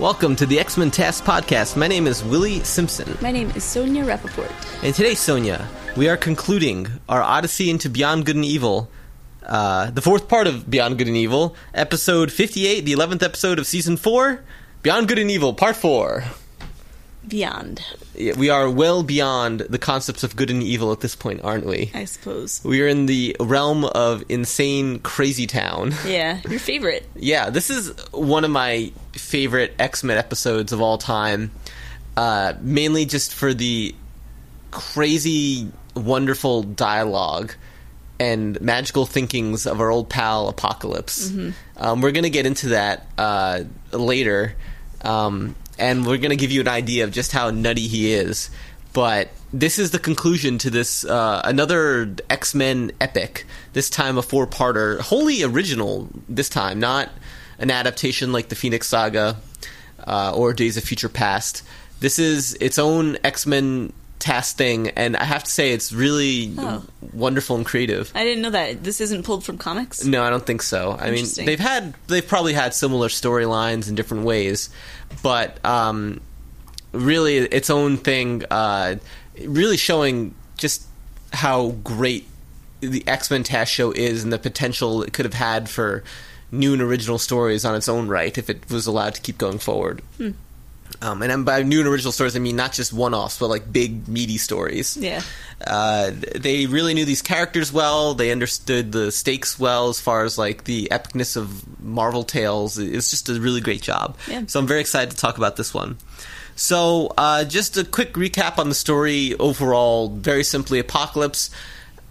[0.00, 1.76] Welcome to the X Men TAS Podcast.
[1.76, 3.18] My name is Willie Simpson.
[3.20, 4.50] My name is Sonia Rappaport.
[4.82, 8.88] And today, Sonia, we are concluding our Odyssey into Beyond Good and Evil,
[9.44, 13.66] uh, the fourth part of Beyond Good and Evil, episode 58, the 11th episode of
[13.66, 14.42] season 4,
[14.82, 16.24] Beyond Good and Evil, part 4.
[17.26, 17.84] Beyond,
[18.14, 21.66] Yeah, We are well beyond the concepts of good and evil at this point, aren't
[21.66, 21.90] we?
[21.94, 22.60] I suppose.
[22.64, 25.92] We are in the realm of insane, crazy town.
[26.06, 27.06] Yeah, your favorite.
[27.14, 31.50] Yeah, this is one of my favorite X Men episodes of all time.
[32.16, 33.94] Uh, mainly just for the
[34.70, 37.54] crazy, wonderful dialogue
[38.18, 41.32] and magical thinkings of our old pal Apocalypse.
[41.76, 43.62] Um, we're going to get into that uh,
[43.92, 44.54] later,
[45.02, 48.50] um, and we're going to give you an idea of just how nutty he is.
[48.92, 53.46] But this is the conclusion to this uh, another X Men epic.
[53.72, 56.08] This time a four parter, wholly original.
[56.28, 57.08] This time, not
[57.58, 59.36] an adaptation like the Phoenix Saga
[60.06, 61.62] uh, or Days of Future Past.
[62.00, 66.54] This is its own X Men TAS thing, and I have to say it's really
[66.58, 66.84] Oh.
[67.12, 68.12] wonderful and creative.
[68.14, 68.84] I didn't know that.
[68.84, 70.04] This isn't pulled from comics.
[70.04, 70.96] No, I don't think so.
[71.00, 74.70] I mean, they've had they've probably had similar storylines in different ways,
[75.22, 76.20] but um,
[76.92, 78.44] really its own thing.
[78.50, 78.96] Uh,
[79.44, 80.82] really showing just
[81.32, 82.26] how great
[82.80, 86.02] the X Men TAS Show is and the potential it could have had for
[86.52, 89.58] new and original stories on its own right if it was allowed to keep going
[89.58, 90.02] forward.
[91.02, 94.08] Um, and by new and original stories, I mean not just one-offs, but like big,
[94.08, 94.96] meaty stories.
[94.96, 95.22] Yeah.
[95.66, 98.14] Uh, they really knew these characters well.
[98.14, 102.78] They understood the stakes well as far as like the epicness of Marvel tales.
[102.78, 104.16] It's just a really great job.
[104.28, 104.44] Yeah.
[104.46, 105.98] So I'm very excited to talk about this one.
[106.56, 110.08] So uh, just a quick recap on the story overall.
[110.08, 111.50] Very simply, Apocalypse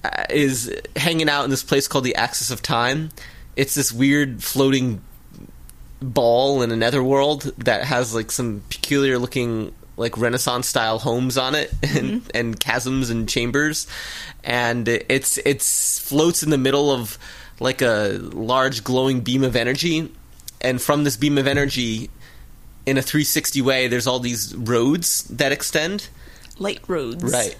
[0.03, 3.09] uh, is hanging out in this place called the Axis of Time.
[3.55, 5.01] It's this weird floating
[6.01, 11.55] ball in a netherworld that has like some peculiar looking like renaissance style homes on
[11.55, 12.27] it and, mm-hmm.
[12.33, 13.87] and chasms and chambers.
[14.43, 17.17] And it's it's floats in the middle of
[17.59, 20.11] like a large glowing beam of energy.
[20.61, 22.09] And from this beam of energy
[22.85, 26.09] in a 360 way there's all these roads that extend.
[26.57, 27.23] Light roads.
[27.23, 27.57] right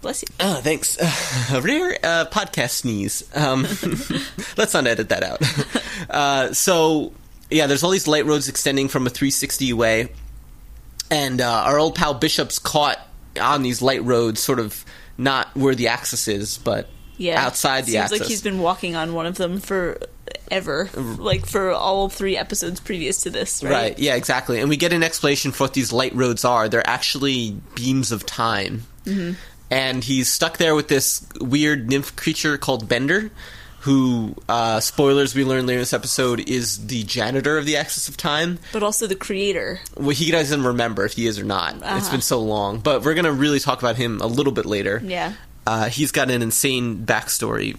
[0.00, 0.28] Bless you.
[0.40, 0.96] Oh, thanks.
[1.00, 3.24] Uh, a rare uh, podcast sneeze.
[3.34, 3.62] Um,
[4.56, 5.42] let's not edit that out.
[6.08, 7.12] Uh, so,
[7.50, 10.08] yeah, there's all these light roads extending from a 360 way,
[11.10, 12.98] and uh, our old pal Bishop's caught
[13.38, 14.84] on these light roads, sort of
[15.18, 17.44] not where the axis is, but Yeah.
[17.44, 18.20] outside the Seems axis.
[18.20, 19.98] like he's been walking on one of them for
[20.50, 20.88] ever.
[20.94, 23.72] Like for all three episodes previous to this, right?
[23.72, 23.98] Right.
[23.98, 24.14] Yeah.
[24.14, 24.60] Exactly.
[24.60, 26.68] And we get an explanation for what these light roads are.
[26.68, 28.84] They're actually beams of time.
[29.04, 29.32] Mm-hmm.
[29.70, 33.30] And he's stuck there with this weird nymph creature called Bender,
[33.80, 38.08] who, uh, spoilers we learn later in this episode, is the janitor of the Axis
[38.08, 38.58] of Time.
[38.72, 39.80] But also the creator.
[39.96, 41.74] Well, he doesn't remember if he is or not.
[41.74, 42.10] It's Uh-huh.
[42.10, 42.78] been so long.
[42.80, 45.00] But we're going to really talk about him a little bit later.
[45.04, 45.34] Yeah.
[45.66, 47.76] Uh, he's got an insane backstory.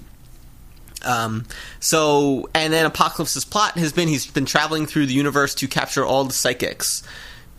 [1.04, 1.46] Um,
[1.80, 6.06] so, and then Apocalypse's plot has been he's been traveling through the universe to capture
[6.06, 7.04] all the psychics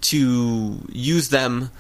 [0.03, 1.71] to use them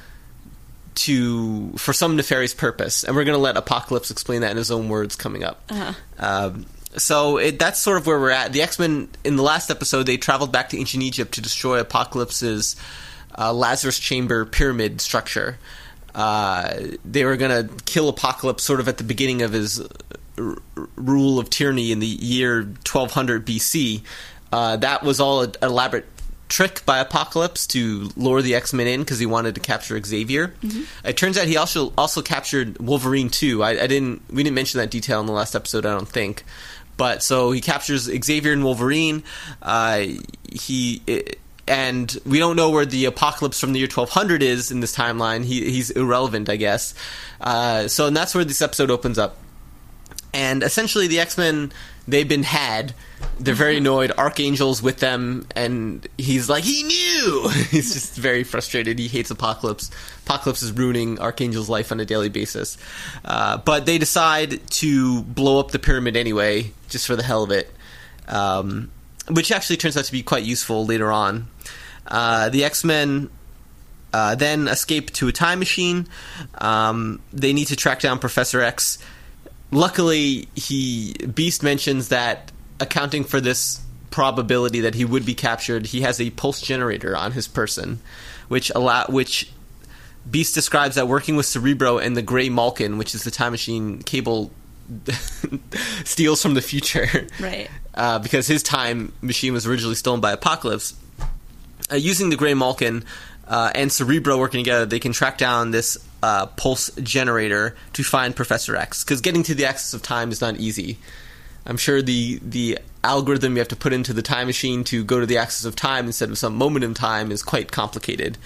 [1.00, 4.70] to for some nefarious purpose, and we're going to let Apocalypse explain that in his
[4.70, 5.62] own words coming up.
[5.70, 5.92] Uh-huh.
[6.18, 6.66] Um,
[6.96, 8.52] so it, that's sort of where we're at.
[8.52, 11.80] The X Men in the last episode they traveled back to ancient Egypt to destroy
[11.80, 12.76] Apocalypse's
[13.38, 15.58] uh, Lazarus Chamber pyramid structure.
[16.14, 16.74] Uh,
[17.04, 19.80] they were going to kill Apocalypse sort of at the beginning of his
[20.36, 20.56] r-
[20.96, 24.02] rule of tyranny in the year 1200 BC.
[24.52, 26.06] Uh, that was all an elaborate
[26.50, 30.52] trick by Apocalypse to lure the X Men in because he wanted to capture Xavier.
[31.04, 33.62] It turns out he also also captured Wolverine too.
[33.62, 35.86] I, I didn't we didn't mention that detail in the last episode.
[35.86, 36.44] I don't think.
[36.98, 39.22] But so he captures Xavier and Wolverine.
[39.62, 40.06] Uh,
[40.52, 41.00] he.
[41.66, 45.44] and we don't know where the apocalypse from the year 1200 is in this timeline.
[45.44, 46.94] He, he's irrelevant, I guess.
[47.40, 49.38] Uh, so, and that's where this episode opens up.
[50.34, 51.72] And essentially, the X Men
[52.10, 52.94] they've been had.
[53.38, 54.12] They're very annoyed.
[54.16, 57.48] Archangel's with them, and he's like, he knew.
[57.70, 58.98] he's just very frustrated.
[58.98, 59.90] He hates Apocalypse.
[60.26, 62.78] Apocalypse is ruining Archangel's life on a daily basis.
[63.24, 67.50] Uh, but they decide to blow up the pyramid anyway, just for the hell of
[67.50, 67.72] it.
[68.28, 68.90] Um,
[69.28, 71.48] which actually turns out to be quite useful later on.
[72.06, 73.30] Uh, the X Men
[74.12, 76.08] uh, then escape to a time machine.
[76.58, 78.98] Um, they need to track down Professor X.
[79.70, 82.50] Luckily, he Beast mentions that
[82.80, 83.80] accounting for this
[84.10, 88.00] probability that he would be captured, he has a pulse generator on his person,
[88.48, 89.52] which allow which
[90.28, 94.00] Beast describes that working with Cerebro and the Gray Malkin, which is the time machine
[94.02, 94.50] cable
[96.04, 97.68] steals from the future, Right.
[97.94, 100.94] uh, because his time machine was originally stolen by Apocalypse.
[101.90, 103.04] Uh, using the Grey Malkin
[103.50, 108.34] uh, and Cerebro working together, they can track down this uh, pulse generator to find
[108.34, 109.02] Professor X.
[109.02, 110.98] Because getting to the axis of time is not easy.
[111.66, 115.18] I'm sure the the algorithm you have to put into the time machine to go
[115.18, 118.38] to the axis of time instead of some moment in time is quite complicated.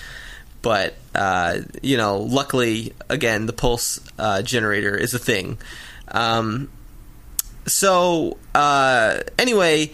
[0.63, 5.59] But uh, you know, luckily, again, the pulse uh, generator is a thing.
[6.09, 6.71] Um,
[7.67, 9.93] so uh, anyway,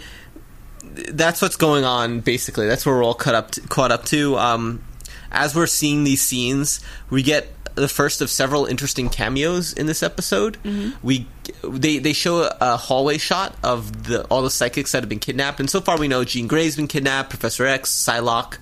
[1.09, 2.21] that's what's going on.
[2.21, 4.39] Basically, that's where we're all caught up to, caught up to.
[4.39, 4.85] Um,
[5.31, 6.81] as we're seeing these scenes,
[7.11, 10.59] we get the first of several interesting cameos in this episode.
[11.03, 11.27] We
[11.63, 15.19] they they show a, a hallway shot of the all the psychics that have been
[15.21, 18.59] kidnapped, and so far we know Jean Grey's been kidnapped, Professor X, Psylocke,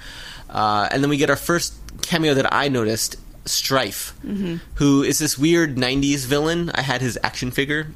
[0.50, 3.16] uh, and then we get our first cameo that I noticed.
[3.46, 4.12] Strife,
[4.74, 6.70] who is this weird '90s villain.
[6.74, 7.86] I had his action figure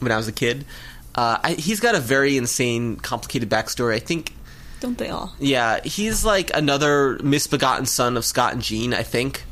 [0.00, 0.66] when I was a kid.
[1.14, 3.94] Uh, I, he's got a very insane, complicated backstory.
[3.94, 4.34] I think,
[4.80, 5.34] Don't they all?
[5.38, 8.94] yeah, he's like another misbegotten son of Scott and Jean.
[8.94, 9.44] I think,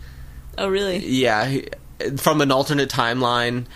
[0.56, 0.98] Oh, really?
[0.98, 1.68] yeah, he-
[2.16, 3.66] from an alternate timeline.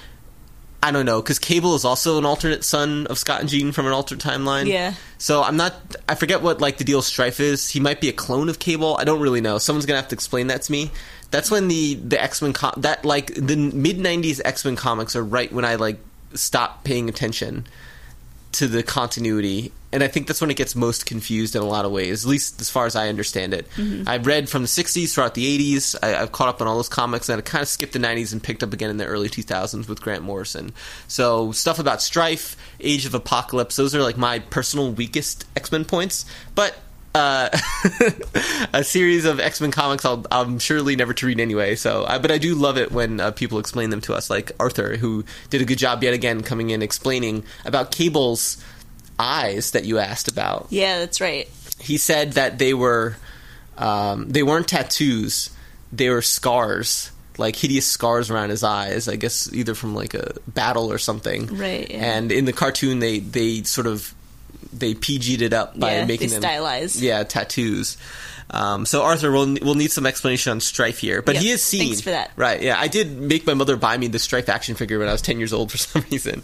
[0.84, 3.87] I don't know because Cable is also an alternate son of Scott and Jean from
[3.87, 4.66] an alternate timeline.
[4.66, 4.94] Yeah.
[5.19, 5.75] So I'm not.
[6.08, 7.69] I forget what like the deal Strife is.
[7.69, 8.96] He might be a clone of Cable.
[8.99, 9.58] I don't really know.
[9.58, 10.90] Someone's gonna have to explain that to me.
[11.31, 15.14] That's when the the X Men com- that like the mid '90s X Men comics
[15.14, 15.99] are right when I like
[16.34, 17.64] stopped paying attention
[18.52, 19.70] to the continuity.
[19.92, 22.30] And I think that's when it gets most confused in a lot of ways, at
[22.30, 23.66] least as far as I understand it.
[24.06, 25.96] I've read from the 60s throughout the 80s.
[26.02, 28.32] I, I've caught up on all those comics, and I kind of skipped the 90s
[28.32, 30.72] and picked up again in the early 2000s with Grant Morrison.
[31.08, 35.84] So, stuff about Strife, Age of Apocalypse, those are like my personal weakest X Men
[35.84, 36.24] points.
[36.54, 36.74] But
[37.14, 37.50] uh,
[38.72, 41.74] a series of X Men comics I'll, I'm surely never to read anyway.
[41.74, 44.52] So, I, but I do love it when uh, people explain them to us, like
[44.58, 48.62] Arthur, who did a good job yet again coming in explaining about Cable's
[49.19, 50.67] eyes that you asked about.
[50.70, 51.49] Yeah, that's right.
[51.81, 53.17] He said that they were
[53.79, 55.50] um, they weren't tattoos;
[55.93, 59.09] they were scars, like hideous scars around his eyes.
[59.09, 61.47] I guess either from like a battle or something.
[61.56, 62.17] Right, yeah.
[62.17, 64.14] And in the cartoon, they they sort of
[64.73, 67.00] they PG'd it up by Yeah, making them stylized.
[67.00, 67.99] yeah we'll
[68.52, 71.62] Um, so Arthur, we'll we'll need some explanation on Strife here, but Yep, he is
[71.62, 71.81] seen.
[71.88, 72.31] thanks for that.
[72.37, 72.60] Right?
[72.60, 75.22] Yeah, I did make my mother buy me the Strife action figure when I was
[75.22, 76.43] ten years old for some reason.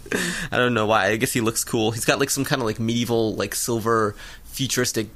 [0.51, 1.07] I don't know why.
[1.07, 1.91] I guess he looks cool.
[1.91, 4.15] He's got like some kind of like medieval, like silver,
[4.45, 5.09] futuristic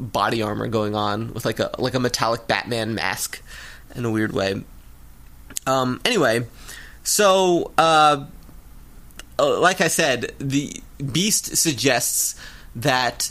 [0.00, 3.42] body armor going on with like a like a metallic Batman mask
[3.94, 4.62] in a weird way.
[5.66, 6.46] Um, anyway,
[7.04, 8.24] so uh,
[9.38, 10.80] uh, like I said, the
[11.12, 12.40] Beast suggests
[12.76, 13.30] that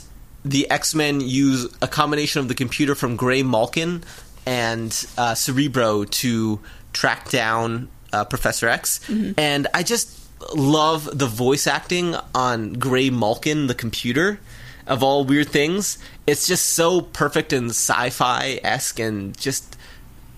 [0.50, 4.04] the X Men use a combination of the computer from Gray Malkin
[4.46, 6.60] and uh, Cerebro to
[6.94, 9.02] track down uh, Professor X,
[9.38, 10.10] and I just
[10.56, 14.40] love the voice acting on Gray Malkin, the computer.
[14.88, 19.77] Of all weird things, it's just so perfect and sci-fi esque, and just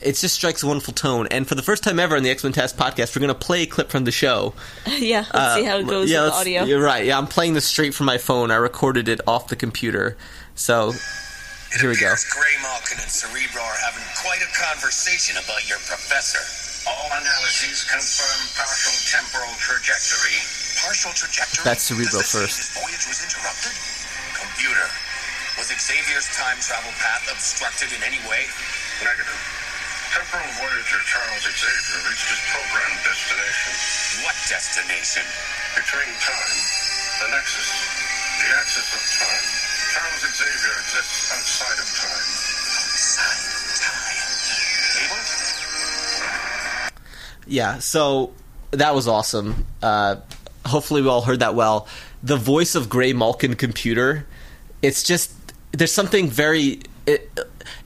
[0.01, 1.27] it just strikes a wonderful tone.
[1.31, 3.39] And for the first time ever in the X Men TAS podcast, we're going to
[3.39, 4.53] play a clip from the show.
[4.97, 6.63] yeah, let's see how it goes Uh, yeah, with the audio.
[6.63, 7.05] You're right.
[7.05, 8.51] Yeah, I'm playing this straight from my phone.
[8.51, 10.17] I recorded it off the computer.
[10.55, 12.13] So It Here we go.
[12.31, 16.41] Gray Malkin and Cerebro are having quite a conversation about your professor.
[16.89, 20.39] All analyses confirm partial temporal trajectory.
[20.81, 21.63] Partial trajectory?
[21.67, 22.57] That's Cerebro Does this mean first.
[22.57, 23.75] His voyage was interrupted?
[24.33, 24.87] Computer.
[25.59, 28.47] Was Xavier's time travel path obstructed in any way?
[29.03, 29.58] Negative.
[30.09, 33.73] Temporal Voyager Charles Xavier reached his programmed destination.
[34.25, 35.21] What destination?
[35.77, 36.59] Between time,
[37.21, 37.69] the nexus,
[38.41, 39.45] the axis of time.
[39.93, 42.25] Charles Xavier exists outside of time.
[43.21, 44.17] Outside time.
[45.05, 45.21] Able?
[47.47, 48.33] yeah, so
[48.71, 49.67] that was awesome.
[49.83, 50.15] Uh,
[50.65, 51.87] hopefully, we all heard that well.
[52.23, 54.25] The voice of Gray Malkin computer.
[54.81, 55.33] It's just
[55.71, 56.81] there's something very.
[57.05, 57.29] It,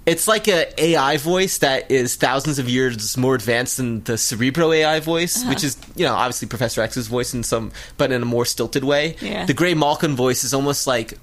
[0.06, 4.72] it's like a AI voice that is thousands of years more advanced than the Cerebro
[4.72, 8.26] AI voice, which is you know obviously Professor X's voice in some, but in a
[8.26, 9.16] more stilted way.
[9.22, 9.46] Yeah.
[9.46, 11.14] The Gray Malkin voice is almost like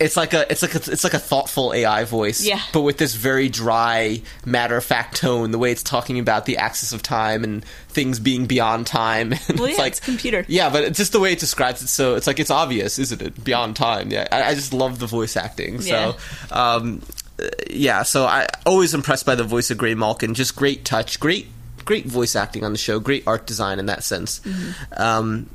[0.00, 2.60] it's like a it's like a, it's like a thoughtful AI voice, Yeah.
[2.72, 5.50] but with this very dry, matter of fact tone.
[5.50, 9.34] The way it's talking about the axis of time and things being beyond time.
[9.48, 10.44] Well, it's yeah, like it's computer.
[10.46, 11.88] Yeah, but it's just the way it describes it.
[11.88, 13.42] So it's like it's obvious, isn't it?
[13.42, 14.12] Beyond time.
[14.12, 15.80] Yeah, I, I just love the voice acting.
[15.80, 16.14] So.
[16.52, 17.12] Um, uh,
[17.70, 20.34] yeah, so I always impressed by the voice of Gray Malkin.
[20.34, 21.46] Just great touch, great,
[21.84, 24.40] great voice acting on the show, great art design in that sense.
[24.96, 25.48] Um,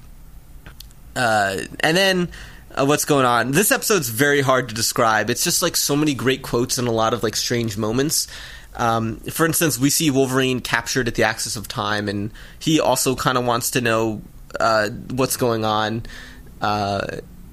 [1.16, 2.30] uh, and then
[2.74, 3.52] uh, what's going on?
[3.52, 5.30] This episode's very hard to describe.
[5.30, 8.28] It's just like so many great quotes and a lot of like strange moments.
[8.76, 13.16] Um, for instance, we see Wolverine captured at the axis of time, and he also
[13.16, 14.22] kind of wants to know
[14.60, 16.04] uh, what's going on.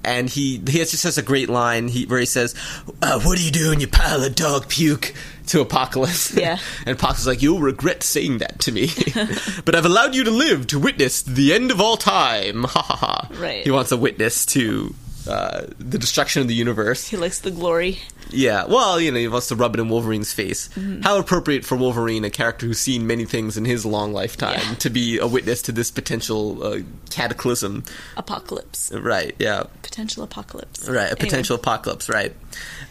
[0.03, 2.55] And he he just has a great line he, where he says,
[3.01, 5.13] uh, "What are you doing, you pile of dog puke?"
[5.47, 6.35] to Apocalypse.
[6.35, 6.57] Yeah.
[6.85, 8.89] and Apocalypse is like, "You'll regret saying that to me,
[9.65, 12.95] but I've allowed you to live to witness the end of all time." Ha ha
[12.95, 13.27] ha.
[13.39, 13.63] Right.
[13.63, 14.95] He wants a witness to
[15.27, 17.07] uh, the destruction of the universe.
[17.07, 17.99] He likes the glory.
[18.29, 20.69] Yeah, well, you know, he wants to rub it in Wolverine's face.
[21.03, 24.73] How appropriate for Wolverine, a character who's seen many things in his long lifetime, Yeah.
[24.75, 27.83] to be a witness to this potential uh, cataclysm.
[28.17, 28.91] Apocalypse.
[28.93, 29.63] Right, yeah.
[29.81, 30.87] Potential apocalypse.
[30.87, 31.15] Right, a Anyway.
[31.19, 32.33] potential apocalypse, right.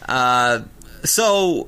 [0.07, 0.61] Uh,
[1.03, 1.67] so,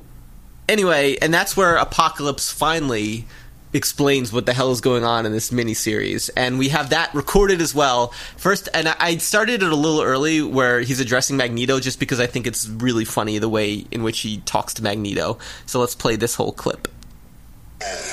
[0.68, 3.26] anyway, and that's where Apocalypse finally
[3.74, 6.30] explains what the hell is going on in this miniseries.
[6.36, 8.08] And we have that recorded as well.
[8.36, 12.20] First, and I- I started it a little early where he's addressing Magneto just because
[12.20, 15.38] I think it's really funny the way in which he talks to Magneto.
[15.66, 16.88] So let's play this whole clip.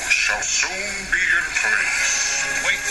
[0.09, 0.71] shall soon
[1.13, 2.43] be in place.
[2.65, 2.83] Wait,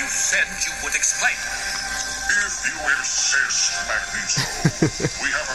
[0.00, 1.34] you said you would explain.
[1.36, 4.42] If you insist, Magneto,
[5.22, 5.45] we have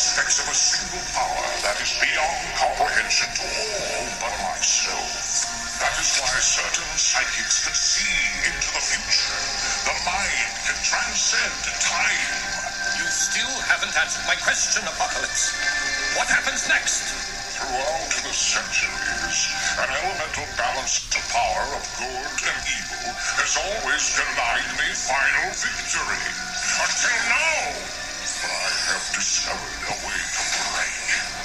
[0.00, 5.12] aspects of a single power that is beyond comprehension to all but myself.
[5.76, 8.16] That is why certain psychics can see
[8.48, 9.36] into the future.
[9.84, 11.52] The mind can transcend
[11.84, 12.32] time.
[12.96, 15.52] You still haven't answered my question, Apocalypse.
[16.16, 17.04] What happens next?
[17.60, 19.52] Throughout the centuries,
[19.84, 23.04] an elemental balance to power of good and evil
[23.36, 26.24] has always denied me final victory.
[26.88, 27.99] Until now!
[28.40, 30.96] I have discovered a way to break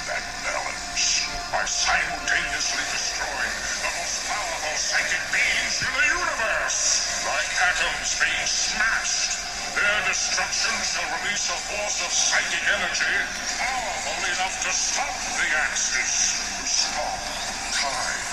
[0.08, 7.20] that balance by simultaneously destroying the most powerful psychic beings in the universe.
[7.28, 9.44] Like atoms being smashed,
[9.76, 13.16] their destruction shall release a force of psychic energy
[13.60, 17.20] powerful enough to stop the Axis, to stop
[17.76, 18.24] time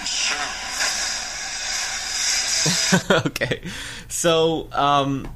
[0.00, 0.68] itself.
[3.28, 3.60] okay.
[4.08, 5.28] So, um,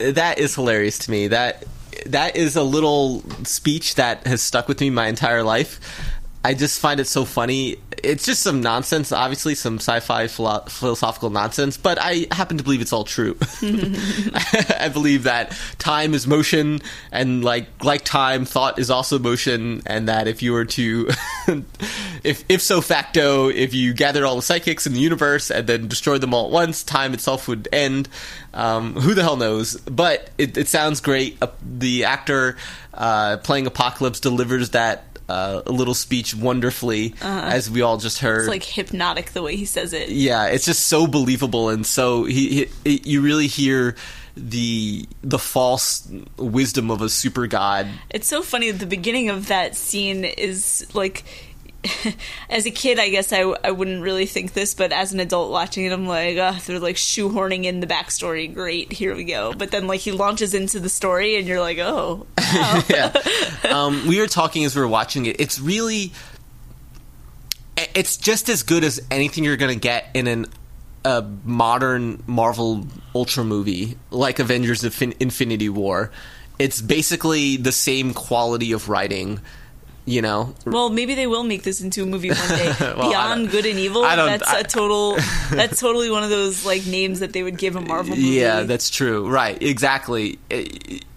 [0.00, 1.28] that is hilarious to me.
[1.28, 1.64] That
[2.06, 5.80] that is a little speech that has stuck with me my entire life.
[6.42, 7.76] I just find it so funny.
[8.02, 12.80] It's just some nonsense, obviously some sci-fi philo- philosophical nonsense, but I happen to believe
[12.80, 13.36] it's all true.
[13.62, 16.80] I believe that time is motion,
[17.12, 21.08] and like like time, thought is also motion, and that if you were to,
[22.24, 25.88] if if so facto, if you gathered all the psychics in the universe and then
[25.88, 28.08] destroyed them all at once, time itself would end.
[28.52, 29.76] Um, who the hell knows?
[29.76, 31.38] But it, it sounds great.
[31.40, 32.56] Uh, the actor
[32.94, 35.04] uh, playing Apocalypse delivers that.
[35.30, 38.40] Uh, a little speech wonderfully, as we all just heard.
[38.40, 40.08] It's like hypnotic the way he says it.
[40.08, 43.94] Yeah, it's just so believable, and so he, he it, you really hear
[44.36, 47.86] the the false wisdom of a super god.
[48.10, 48.72] It's so funny.
[48.72, 51.24] The beginning of that scene is like.
[52.50, 55.50] as a kid, I guess I, I wouldn't really think this, but as an adult
[55.50, 58.52] watching it, I'm like, uh, they're like shoehorning in the backstory.
[58.52, 59.54] Great, here we go.
[59.54, 62.26] But then, like, he launches into the story, and you're like, oh,
[62.88, 63.12] yeah,
[63.70, 65.40] um, we were talking as we were watching it.
[65.40, 66.12] It's really,
[67.94, 70.46] it's just as good as anything you're gonna get in an
[71.04, 76.10] a modern Marvel Ultra movie like Avengers: Infin- Infinity War.
[76.58, 79.40] It's basically the same quality of writing.
[80.06, 82.74] You know, Well, maybe they will make this into a movie one day.
[82.80, 84.02] Well, Beyond Good and Evil.
[84.04, 85.16] I don't- That's I- a total.
[85.52, 88.28] That's totally one of those like names that they would give a Marvel movie.
[88.28, 89.28] Yeah, that's true.
[89.28, 90.38] Right, exactly.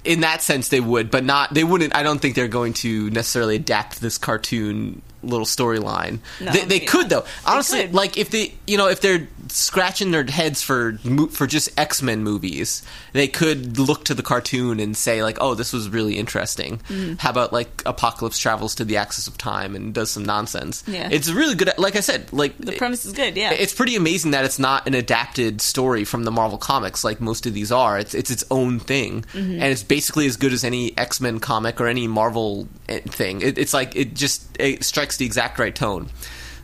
[0.03, 1.53] In that sense, they would, but not.
[1.53, 1.95] They wouldn't.
[1.95, 6.19] I don't think they're going to necessarily adapt this cartoon little storyline.
[6.41, 7.09] No, they, they could not.
[7.09, 7.25] though.
[7.45, 7.93] Honestly, could.
[7.93, 10.97] like if they, you know, if they're scratching their heads for
[11.31, 12.83] for just X Men movies,
[13.13, 17.15] they could look to the cartoon and say like, "Oh, this was really interesting." Mm-hmm.
[17.19, 20.83] How about like Apocalypse travels to the axis of time and does some nonsense?
[20.87, 21.09] Yeah.
[21.11, 21.71] it's really good.
[21.77, 23.35] Like I said, like The premise is good.
[23.35, 23.51] Yeah.
[23.51, 27.45] it's pretty amazing that it's not an adapted story from the Marvel comics like most
[27.45, 27.97] of these are.
[27.99, 31.79] It's it's its own thing, and it's basically as good as any X Men comic
[31.81, 33.41] or any Marvel eh, thing.
[33.41, 36.09] It, it's like it just it strikes the exact right tone.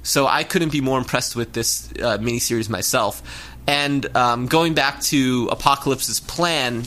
[0.03, 3.21] So I couldn't be more impressed with this uh, miniseries myself.
[3.67, 6.83] And um, going back to Apocalypse's plan,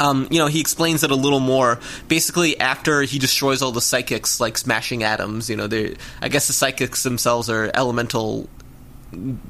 [0.00, 1.78] um, you know, he explains it a little more.
[2.08, 6.46] Basically, after he destroys all the psychics, like smashing atoms, you know, they I guess
[6.48, 8.48] the psychics themselves are elemental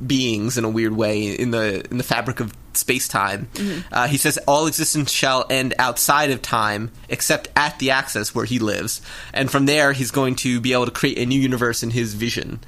[0.07, 3.49] beings in a weird way in the in the fabric of space time.
[3.91, 8.45] Uh, he says all existence shall end outside of time, except at the axis where
[8.45, 9.01] he lives,
[9.33, 12.15] and from there he's going to be able to create a new universe in his
[12.15, 12.61] vision.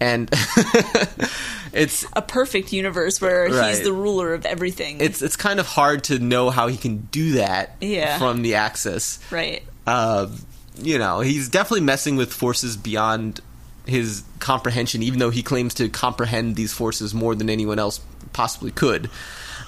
[0.00, 0.30] and
[1.72, 3.68] it's A perfect universe where Right.
[3.74, 4.98] he's the ruler of everything.
[5.00, 8.18] it's it's kind of hard to know how he can do that Yeah.
[8.18, 9.18] from the Axis.
[9.30, 9.62] right.
[9.86, 10.28] uh,
[10.82, 13.40] you know, he's definitely messing with forces beyond
[13.86, 18.00] his comprehension, even though he claims to comprehend these forces more than anyone else
[18.32, 19.10] possibly could.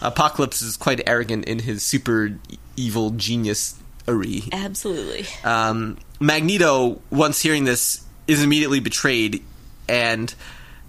[0.00, 2.38] Apocalypse is quite arrogant in his super
[2.76, 3.76] evil genius
[4.08, 4.44] ary.
[4.52, 5.26] Absolutely.
[5.44, 9.42] Um, Magneto, once hearing this, is immediately betrayed,
[9.88, 10.34] and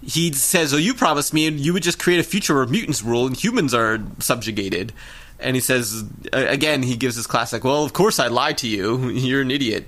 [0.04, 3.26] he says, "Oh, you promised me you would just create a future where mutants rule
[3.26, 4.92] and humans are subjugated."
[5.40, 9.08] And he says, again, he gives his classic, "Well, of course I lied to you.
[9.10, 9.86] You're an idiot."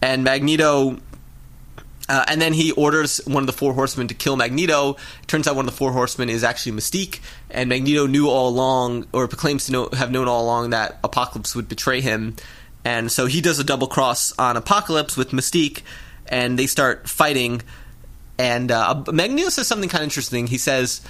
[0.00, 0.98] And Magneto
[2.08, 4.96] uh, and then he orders one of the four horsemen to kill Magneto.
[5.26, 9.06] Turns out one of the four horsemen is actually Mystique, and Magneto knew all along,
[9.12, 12.36] or claims to know, have known all along, that Apocalypse would betray him.
[12.84, 15.82] And so he does a double cross on Apocalypse with Mystique,
[16.26, 17.62] and they start fighting.
[18.38, 20.48] And uh, Magneto says something kind of interesting.
[20.48, 21.00] He says,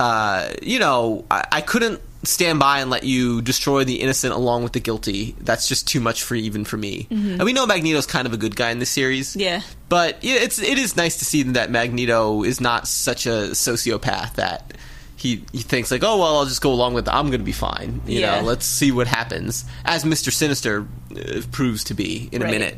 [0.00, 4.64] uh, "You know, I, I couldn't stand by and let you destroy the innocent along
[4.64, 5.36] with the guilty.
[5.40, 8.36] That's just too much for even for me." And we know Magneto's kind of a
[8.36, 9.36] good guy in this series.
[9.36, 9.60] Yeah.
[9.88, 14.34] But yeah, it's it is nice to see that Magneto is not such a sociopath
[14.34, 14.72] that
[15.16, 17.06] he he thinks like, oh well, I'll just go along with.
[17.08, 17.14] It.
[17.14, 18.00] I'm going to be fine.
[18.06, 18.40] You Yeah.
[18.40, 19.64] know, let's see what happens.
[19.84, 20.86] As Mister Sinister
[21.16, 22.76] uh, proves to be in a minute.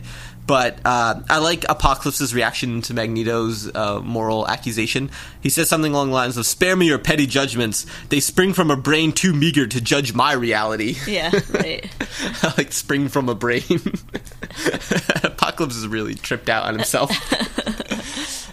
[0.48, 5.10] But uh, I like Apocalypse's reaction to Magneto's uh, moral accusation.
[5.42, 7.84] He says something along the lines of, "Spare me your petty judgments.
[8.08, 11.30] They spring from a brain too meager to judge my reality." Yeah.
[11.58, 11.90] Right.
[12.56, 13.62] like spring from a brain.
[15.22, 17.10] Apocalypse is really tripped out on himself.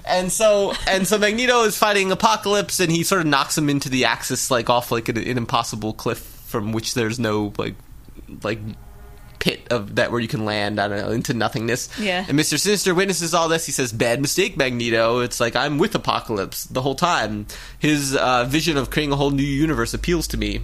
[0.05, 3.89] and so and so Magneto is fighting Apocalypse and he sort of knocks him into
[3.89, 7.75] the axis like off like an, an impossible cliff from which there's no like
[8.43, 8.59] like
[9.45, 11.87] pit of that where you can land, I don't know, into nothingness.
[11.99, 12.25] Yeah.
[12.27, 12.59] And Mr.
[12.59, 13.67] Sinister witnesses all this.
[13.67, 15.19] He says, Bad mistake, Magneto.
[15.19, 17.45] It's like I'm with Apocalypse the whole time.
[17.77, 20.61] His uh, vision of creating a whole new universe appeals to me.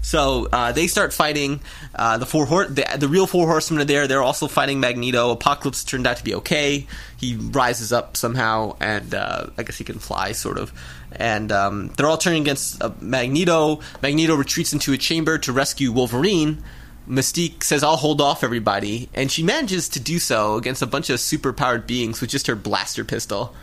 [0.00, 1.60] So uh, they start fighting.
[1.94, 4.06] Uh, the four hor- the, the real four horsemen are there.
[4.06, 5.32] They're also fighting Magneto.
[5.32, 6.86] Apocalypse turned out to be okay.
[7.18, 10.72] He rises up somehow, and uh, I guess he can fly, sort of.
[11.12, 13.80] And um, they're all turning against uh, Magneto.
[14.00, 16.62] Magneto retreats into a chamber to rescue Wolverine.
[17.08, 21.08] Mystique says, "I'll hold off everybody," and she manages to do so against a bunch
[21.10, 23.54] of super-powered beings with just her blaster pistol.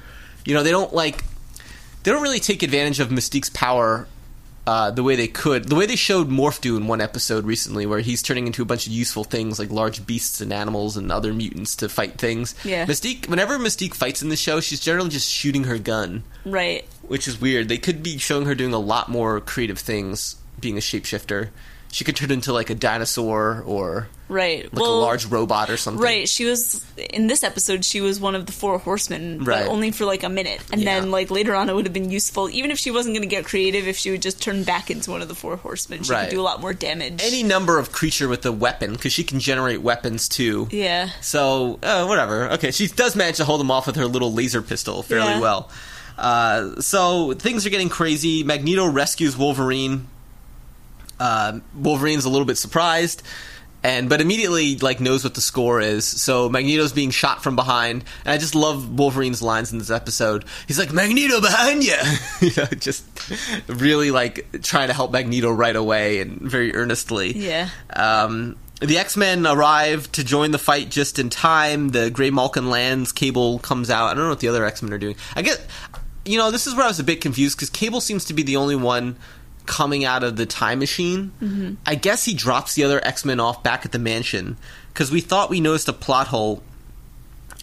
[0.46, 1.24] You know, they don't like
[2.04, 4.08] they don't really take advantage of Mystique's power
[4.66, 5.68] uh, the way they could.
[5.68, 8.66] The way they showed Morph do in one episode recently, where he's turning into a
[8.66, 12.56] bunch of useful things like large beasts and animals and other mutants to fight things.
[12.64, 12.86] Yeah.
[12.86, 16.86] Mystique, whenever Mystique fights in the show, she's generally just shooting her gun, Right.
[17.02, 17.68] which is weird.
[17.68, 21.50] They could be showing her doing a lot more creative things being a shapeshifter.
[21.94, 24.64] She could turn into like a dinosaur or Right.
[24.74, 26.02] like well, a large robot or something.
[26.02, 26.28] Right.
[26.28, 27.86] She was in this episode.
[27.86, 29.66] She was one of the four horsemen, Right.
[29.66, 31.00] but only for like a minute, and Yeah.
[31.00, 32.50] then like later on, it would have been useful.
[32.50, 35.12] Even if she wasn't going to get creative, if she would just turn back into
[35.12, 36.30] one of the four horsemen, she Right.
[36.30, 37.22] could do a lot more damage.
[37.24, 40.68] Any number of creature with a weapon, because she can generate weapons too.
[40.72, 41.10] yeah.
[41.22, 42.50] So uh, whatever.
[42.54, 45.40] Okay, she does manage to hold them off with her little laser pistol fairly Yeah.
[45.42, 45.70] well.
[46.18, 48.44] Uh, so things are getting crazy.
[48.44, 50.08] Magneto rescues Wolverine.
[51.24, 53.24] Uh, Wolverine's a little bit surprised,
[53.82, 56.06] and but immediately like knows what the score is.
[56.06, 60.44] So Magneto's being shot from behind, and I just love Wolverine's lines in this episode.
[60.68, 61.96] He's like Magneto behind you,
[62.42, 63.06] you know, just
[63.70, 67.32] really like trying to help Magneto right away and very earnestly.
[67.32, 67.70] Yeah.
[67.96, 71.92] Um, the X Men arrive to join the fight just in time.
[71.92, 73.14] The Grey Malkin lands.
[73.14, 74.08] Cable comes out.
[74.08, 75.16] I don't know what the other X Men are doing.
[75.38, 75.66] I get,
[76.26, 78.44] you know, this is where I was a bit confused because Cable seems to be
[78.44, 79.16] the only one
[79.66, 81.32] coming out of the time machine.
[81.42, 81.74] Mm-hmm.
[81.86, 84.58] I guess he drops the other X Men off back at the mansion
[84.94, 86.62] because we thought we noticed a plot hole,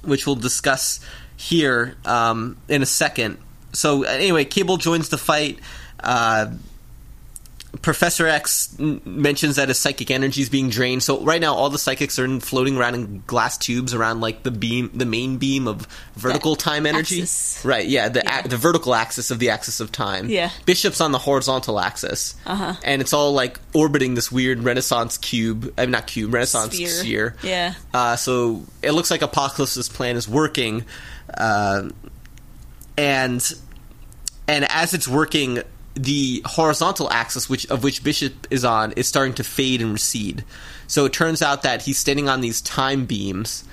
[0.02, 1.00] which we'll discuss
[1.36, 3.38] here um, in a second.
[3.72, 5.58] So anyway, Cable joins the fight.
[5.98, 6.52] Uh,
[7.82, 11.02] Professor X mentions that his psychic energy is being drained.
[11.04, 14.42] So right now, all the psychics are in, floating around in glass tubes around like
[14.42, 17.22] the beam, the main beam of vertical The time energy.
[17.22, 17.64] axis.
[17.64, 17.86] Right?
[17.86, 18.44] Yeah, the Yeah.
[18.44, 20.28] a- the vertical axis of the axis of time.
[20.28, 20.50] Yeah.
[20.66, 22.34] Bishop's on the horizontal axis.
[22.44, 22.74] Uh-huh.
[22.82, 25.72] And it's all like orbiting this weird Renaissance cube.
[25.78, 26.88] I mean, not cube, Renaissance Sphere.
[26.88, 27.36] sphere.
[27.44, 27.74] Yeah.
[27.94, 30.84] Uh, so it looks like Apocalypse's plan is working,
[31.32, 31.88] uh,
[32.98, 33.52] and
[34.48, 35.62] and as it's working,
[35.94, 40.44] the horizontal axis, which of which Bishop is on, is starting to fade and recede.
[40.86, 43.64] So it turns out that he's standing on these time beams,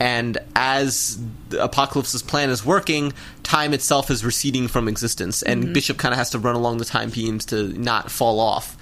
[0.00, 5.72] and as the Apocalypse's plan is working, time itself is receding from existence, and mm-hmm.
[5.72, 8.76] Bishop kind of has to run along the time beams to not fall off.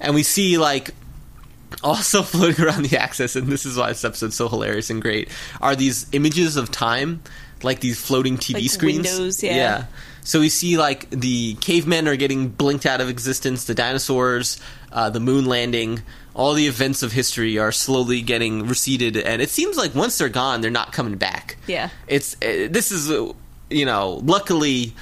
[0.00, 0.90] And we see like
[1.82, 5.28] also floating around the axis, and this is why this episode's so hilarious and great,
[5.60, 7.22] are these images of time.
[7.64, 9.06] Like these floating TV Like screens.
[9.10, 9.86] windows, yeah.
[10.22, 14.58] So we see like the cavemen are getting blinked out of existence, the dinosaurs,
[14.92, 16.02] uh, the moon landing,
[16.34, 20.28] all the events of history are slowly getting receded, and it seems like once they're
[20.28, 21.56] gone, they're not coming back.
[21.66, 21.90] Yeah.
[22.06, 23.32] It's uh, this is uh,
[23.70, 24.94] you know luckily.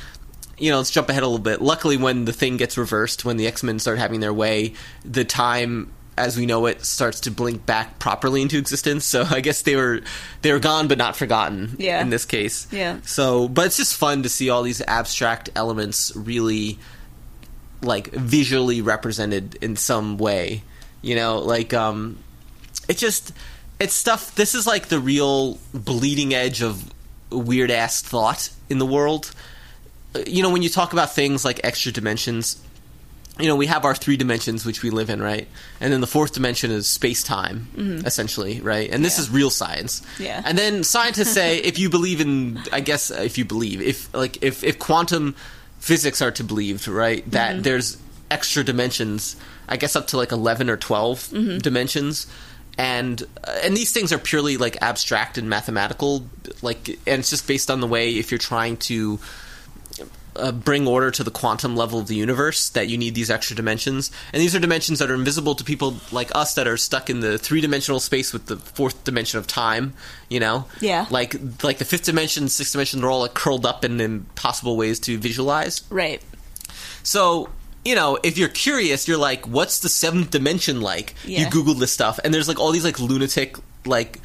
[0.58, 1.60] You know, let's jump ahead a little bit.
[1.60, 5.24] Luckily, when the thing gets reversed, when the X Men start having their way, the
[5.24, 9.04] time as we know it starts to blink back properly into existence.
[9.04, 10.02] So I guess they were
[10.42, 11.76] they were gone but not forgotten.
[11.78, 12.00] Yeah.
[12.02, 12.66] In this case.
[12.70, 12.98] Yeah.
[13.04, 16.78] So, but it's just fun to see all these abstract elements really
[17.80, 20.62] like visually represented in some way.
[21.00, 22.18] You know, like um
[22.88, 23.32] it just
[23.80, 26.92] it's stuff this is like the real bleeding edge of
[27.30, 29.32] weird ass thought in the world.
[30.14, 32.62] Uh, You know, when you talk about things like extra dimensions,
[33.40, 35.48] you know, we have our three dimensions which we live in, right?
[35.80, 38.90] And then the fourth dimension is space time, essentially, right?
[38.90, 39.22] And this Yeah.
[39.22, 40.02] is real science.
[40.18, 40.42] Yeah.
[40.44, 44.12] And then scientists say if you believe in, I guess, uh, if you believe, if
[44.14, 45.34] like if if quantum
[45.80, 47.96] physics are to believed, right, that there's
[48.30, 49.36] extra dimensions,
[49.68, 52.26] I guess up to like eleven or 12 dimensions.
[52.78, 56.24] And uh, and these things are purely like abstract and mathematical,
[56.62, 59.18] like, and it's just based on the way if you're trying to
[60.36, 63.54] uh, bring order to the quantum level of the universe that you need these extra
[63.54, 67.10] dimensions and these are dimensions that are invisible to people like us that are stuck
[67.10, 69.92] in the three-dimensional space with the fourth dimension of time
[70.28, 71.06] you know Yeah.
[71.10, 74.98] like like the fifth dimension sixth dimension they're all like curled up in impossible ways
[75.00, 76.22] to visualize Right.
[77.02, 77.48] so
[77.84, 81.50] you know if you're curious you're like what's the seventh dimension like you Yeah.
[81.50, 84.20] google this stuff and there's like all these like lunatic like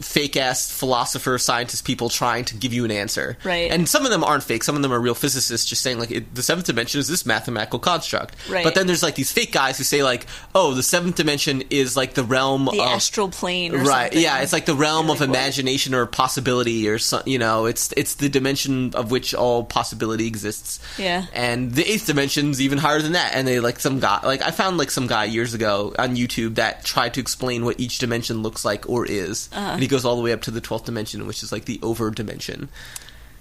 [0.00, 3.70] fake ass philosopher scientist people trying to give you an answer Right.
[3.70, 6.10] and some of them aren't fake some of them are real physicists just saying like
[6.10, 8.64] it, the seventh dimension is this mathematical construct Right.
[8.64, 11.96] but then there's like these fake guys who say like oh the seventh dimension is
[11.96, 14.20] like the realm of The of astral plane, or right something.
[14.22, 15.36] yeah it's like the realm of like, what?
[15.36, 20.26] imagination or possibility or some, you know it's it's the dimension of which all possibility
[20.26, 21.26] exists Yeah.
[21.32, 24.50] and the eighth dimension's even higher than that and they like some guy like i
[24.50, 28.42] found like some guy years ago on youtube that tried to explain what each dimension
[28.42, 29.72] looks like or is Uh-huh.
[29.72, 31.78] and he goes all the way up to the 12th dimension which is like the
[31.82, 32.68] over dimension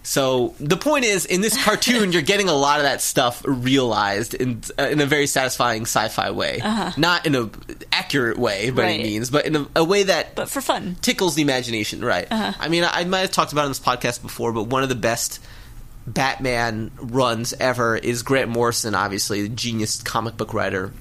[0.02, 4.34] so the point is, in this cartoon, you're getting a lot of that stuff realized
[4.34, 6.62] in uh, in a very satisfying sci-fi way,
[6.98, 7.50] not in a
[7.92, 9.04] accurate way by any Uh-huh.
[9.04, 10.96] Means, but in a, a way that But for fun.
[11.02, 12.28] tickles the imagination, right?
[12.32, 12.54] Uh-huh.
[12.58, 14.90] I mean, I, I might have talked about on this podcast before, but one of
[14.90, 15.42] the best
[16.08, 20.94] Batman runs ever is Grant Morrison, obviously, the genius comic book writer.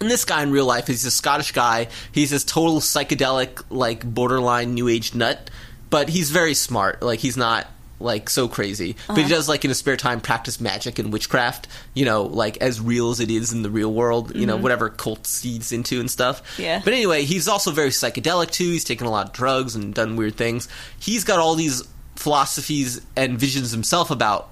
[0.00, 1.88] And this guy in real life, he's a Scottish guy.
[2.12, 5.50] He's this total psychedelic, like borderline new age nut,
[5.90, 7.02] but he's very smart.
[7.02, 7.66] Like he's not
[8.00, 9.30] like so crazy, but he uh-huh.
[9.30, 11.68] does like in his spare time practice magic and witchcraft.
[11.94, 14.34] You know, like as real as it is in the real world.
[14.34, 14.62] You know, mm-hmm.
[14.62, 16.58] whatever cults he's into and stuff.
[16.58, 16.80] Yeah.
[16.84, 18.70] But anyway, he's also very psychedelic too.
[18.70, 20.68] He's taken a lot of drugs and done weird things.
[20.98, 21.82] He's got all these
[22.16, 24.50] philosophies and visions himself about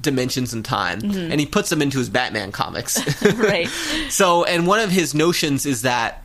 [0.00, 2.98] dimensions and time, and he puts them into his Batman comics.
[3.36, 3.68] Right.
[4.08, 6.24] So, and one of his notions is that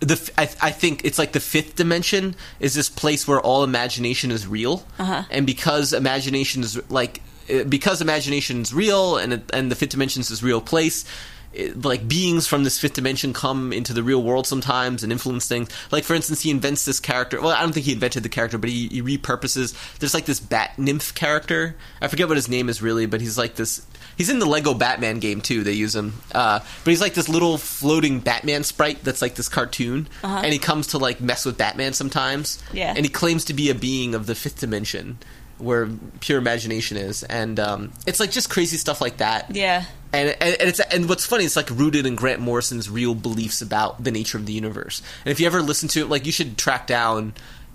[0.00, 4.46] the I think it's like the fifth dimension is this place where all imagination is
[4.46, 5.22] real, Uh-huh.
[5.30, 7.22] and because imagination is like
[7.52, 11.04] uh, because imagination is real, and it, and the fifth dimension is this real place.
[11.52, 15.46] It, like beings from this fifth dimension come into the real world sometimes and influence
[15.46, 15.68] things.
[15.90, 17.40] Like for instance, he invents this character.
[17.40, 19.74] Well, I don't think he invented the character, but he, he repurposes.
[19.98, 21.76] There's like this bat nymph character.
[22.00, 23.86] I forget what his name is really, but he's like this.
[24.16, 25.62] He's in the Lego Batman game too.
[25.64, 29.48] They use him, uh, but he's like this little floating Batman sprite that's like this
[29.48, 32.62] cartoon, and he comes to like mess with Batman sometimes.
[32.72, 32.92] Yeah.
[32.94, 35.18] and he claims to be a being of the fifth dimension,
[35.62, 35.88] where
[36.20, 39.54] pure imagination is, and um, it's like just crazy stuff like that.
[39.54, 39.84] Yeah.
[40.12, 43.62] And, and, and it's and what's funny, it's like rooted in Grant Morrison's real beliefs
[43.62, 45.00] about the nature of the universe.
[45.24, 47.32] And if you ever listen to it, like you should track down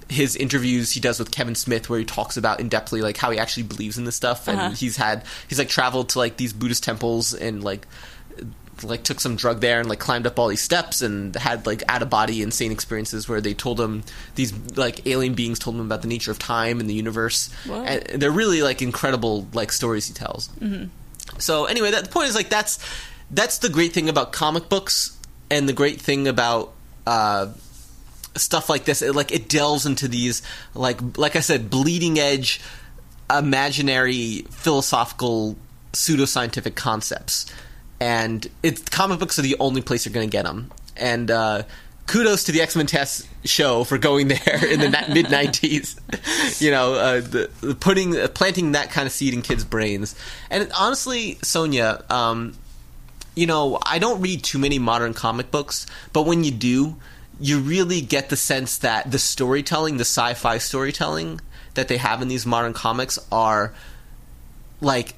[0.10, 3.32] his interviews he does with Kevin Smith, where he talks about in depthly like how
[3.32, 4.48] he actually believes in this stuff.
[4.48, 4.70] And Uh-huh.
[4.76, 7.88] he's had he's like traveled to like these Buddhist temples and like
[8.84, 11.84] like took some drug there and like climbed up all these steps and had like
[11.88, 14.04] out of body insane experiences where they told him
[14.36, 17.50] these like alien beings told him about the nature of time and the universe.
[17.68, 17.84] Wow.
[17.84, 20.50] And they're really like incredible like stories he tells.
[21.40, 22.80] So anyway, that the point is like that's
[23.32, 25.18] that's the great thing about comic books,
[25.50, 26.74] and the great thing about
[27.06, 27.48] uh,
[28.36, 29.02] stuff like this.
[29.02, 30.42] It, like it delves into these
[30.74, 32.62] like like I said, bleeding edge,
[33.30, 35.56] imaginary, philosophical,
[35.94, 37.52] pseudoscientific concepts,
[38.00, 40.72] and it comic books are the only place you're going to get them.
[40.96, 41.64] And uh,
[42.08, 46.62] kudos to the X Men TAS show for going there in the mid '90s.
[46.62, 50.16] you know, uh, the, the putting uh, planting that kind of seed in kids' brains.
[50.50, 52.54] And honestly, Sonia, um,
[53.36, 56.96] you know, I don't read too many modern comic books, but when you do,
[57.40, 61.40] you really get the sense that the storytelling, the sci-fi storytelling
[61.76, 63.74] that they have in these modern comics are
[64.82, 65.14] like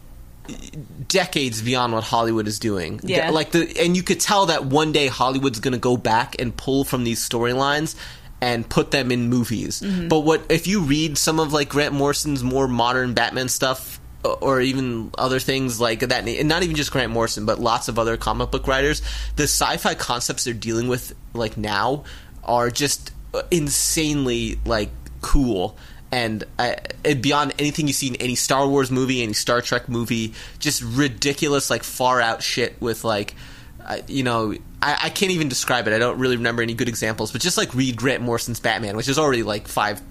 [1.07, 2.99] decades beyond what Hollywood is doing.
[3.03, 3.29] Yeah.
[3.31, 6.55] Like the and you could tell that one day Hollywood's going to go back and
[6.55, 7.95] pull from these storylines
[8.41, 9.81] and put them in movies.
[9.81, 14.59] But what if you read some of like Grant Morrison's more modern Batman stuff or
[14.59, 18.17] even other things like that and not even just Grant Morrison but lots of other
[18.17, 19.01] comic book writers
[19.37, 22.03] the sci-fi concepts they're dealing with like now
[22.43, 24.89] are just uh, insanely like
[25.21, 25.77] cool
[26.11, 26.75] and uh,
[27.21, 31.69] beyond anything you see in any Star Wars movie, any Star Trek movie, just ridiculous,
[31.69, 33.35] like far out shit with like,
[33.85, 35.93] uh, you know, I, I can't even describe it.
[35.93, 39.07] I don't really remember any good examples, but just like read Grant Morrison's Batman, which
[39.07, 40.01] is already like five,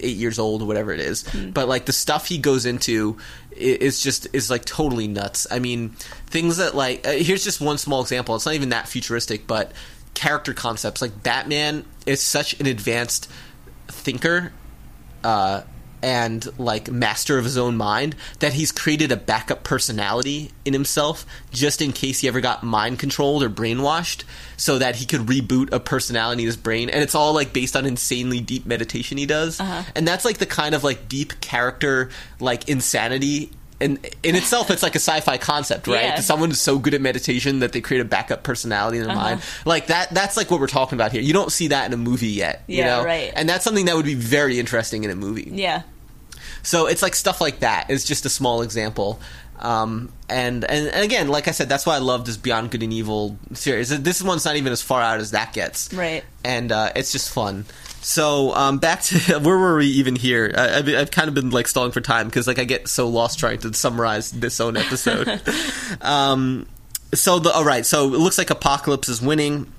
[0.00, 1.24] eight years old or whatever it is.
[1.52, 3.16] But like the stuff he goes into
[3.50, 5.46] is just is like totally nuts.
[5.50, 5.90] I mean,
[6.26, 8.34] things that like uh, here's just one small example.
[8.34, 9.72] It's not even that futuristic, but
[10.12, 13.30] character concepts like Batman is such an advanced
[13.88, 14.52] thinker
[15.24, 15.62] uh,
[16.02, 21.24] and like master of his own mind that he's created a backup personality in himself
[21.50, 24.22] just in case he ever got mind controlled or brainwashed
[24.56, 26.90] so that he could reboot a personality in his brain.
[26.90, 29.58] And it's all like based on insanely deep meditation he does.
[29.94, 34.82] And that's like the kind of like deep character like insanity and in itself it's
[34.82, 36.02] like a sci-fi concept right?
[36.02, 36.20] Yeah.
[36.20, 39.42] someone is so good at meditation that they create a backup personality in their mind.
[39.64, 41.20] Like that that's like what we're talking about here.
[41.20, 43.04] You don't see that in a movie yet you know?
[43.04, 43.32] right.
[43.34, 45.50] and that's something that would be very interesting in a movie.
[45.52, 45.82] Yeah.
[46.62, 49.20] so it's like stuff like that is just a small example.
[49.58, 52.82] Um, and, and and again like i said that's why i love this beyond good
[52.82, 53.88] and evil series.
[54.02, 55.92] This one's not even as far out as that gets.
[55.94, 56.24] Right.
[56.44, 57.64] and uh, it's just fun
[58.06, 60.54] so um, back to where were we even here?
[60.56, 63.08] I, I've, I've kind of been like stalling for time because like i get so
[63.08, 65.42] lost trying to summarize this own episode.
[66.00, 66.68] Um,
[67.14, 69.72] so the all right so it looks like apocalypse is winning.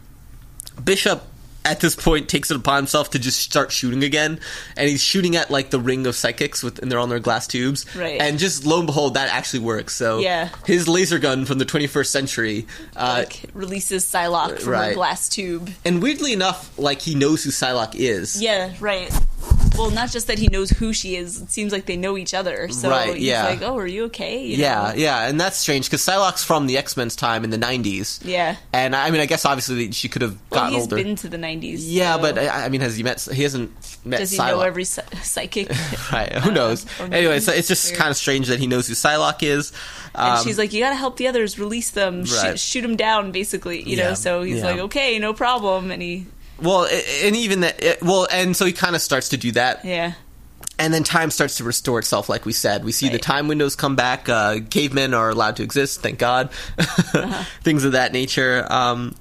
[0.83, 1.23] Bishop
[1.67, 4.39] at this point takes it upon himself to just start shooting again,
[4.75, 7.45] and he's shooting at like the ring of psychics with, and they're on their glass
[7.47, 8.19] tubes, Right.
[8.21, 9.95] And just lo and behold, that actually works.
[9.95, 10.49] So Yeah.
[10.65, 14.91] his laser gun from the 21st century, uh, Like releases Psylocke from right.
[14.91, 15.69] a glass tube.
[15.85, 18.41] and weirdly enough, like he knows who Psylocke is.
[18.41, 19.11] Yeah, right.
[19.77, 21.41] Well, not just that he knows who she is.
[21.41, 22.67] It seems like they know each other.
[22.69, 23.45] So Right, he's yeah.
[23.45, 24.93] like, "Oh, are you okay?" You Yeah, know?
[24.97, 28.19] yeah, and that's strange because Psylocke's from the X Men's time in the '90s.
[28.25, 28.55] Yeah.
[28.73, 30.95] and I mean, I guess obviously she could have Well, gotten he's older.
[30.95, 31.79] been to the '90s.
[31.83, 33.21] yeah, so- but I, I mean, has he met?
[33.31, 33.71] He hasn't
[34.03, 34.19] met.
[34.19, 34.47] does he Psylocke.
[34.51, 35.69] know every psychic?
[36.11, 36.85] Right, who knows?
[36.99, 39.71] maybe anyway, so it's just kind of strange that he knows who Psylocke is.
[40.15, 42.59] and Um, she's like, "You got to help the others, release them, shoot, Right.
[42.59, 44.13] shoot them down, basically." You Yeah, know.
[44.15, 44.65] So he's yeah.
[44.65, 46.25] like, "Okay, no problem," and he,
[46.61, 50.13] Well, and even that, well, and so he kind of starts to do that, yeah,
[50.79, 52.83] and then time starts to restore itself, like we said.
[52.83, 54.29] We see the time windows come back.
[54.29, 56.49] Uh, cavemen are allowed to exist, thank God.
[56.77, 57.43] Uh-huh.
[57.63, 58.65] Things of that nature.
[58.69, 59.15] Um,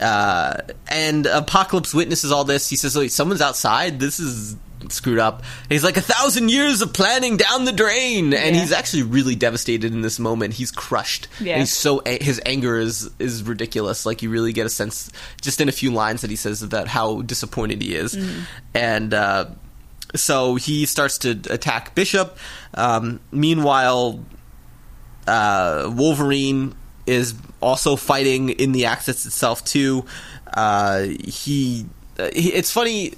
[0.00, 0.56] uh,
[0.88, 2.68] and Apocalypse witnesses all this.
[2.68, 4.00] He says, "Wait, someone's outside.
[4.00, 4.56] This is."
[4.90, 5.42] Screwed up.
[5.68, 8.60] He's like a thousand years of planning down the drain, and Yeah.
[8.62, 10.54] he's actually really devastated in this moment.
[10.54, 11.28] He's crushed.
[11.40, 11.52] Yeah.
[11.54, 14.04] And he's so his anger is is ridiculous.
[14.06, 16.88] Like you really get a sense just in a few lines that he says about
[16.88, 18.16] how disappointed he is,
[18.74, 19.46] and uh,
[20.14, 22.38] so he starts to attack Bishop.
[22.74, 24.20] Um, meanwhile,
[25.26, 26.74] uh, Wolverine
[27.06, 30.04] is also fighting in the Axis itself too.
[30.52, 31.86] Uh, he,
[32.18, 33.14] uh, he, it's funny.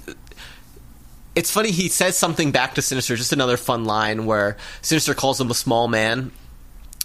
[1.37, 1.71] It's funny.
[1.71, 3.15] He says something back to Sinister.
[3.15, 6.31] Just another fun line where Sinister calls him a small man,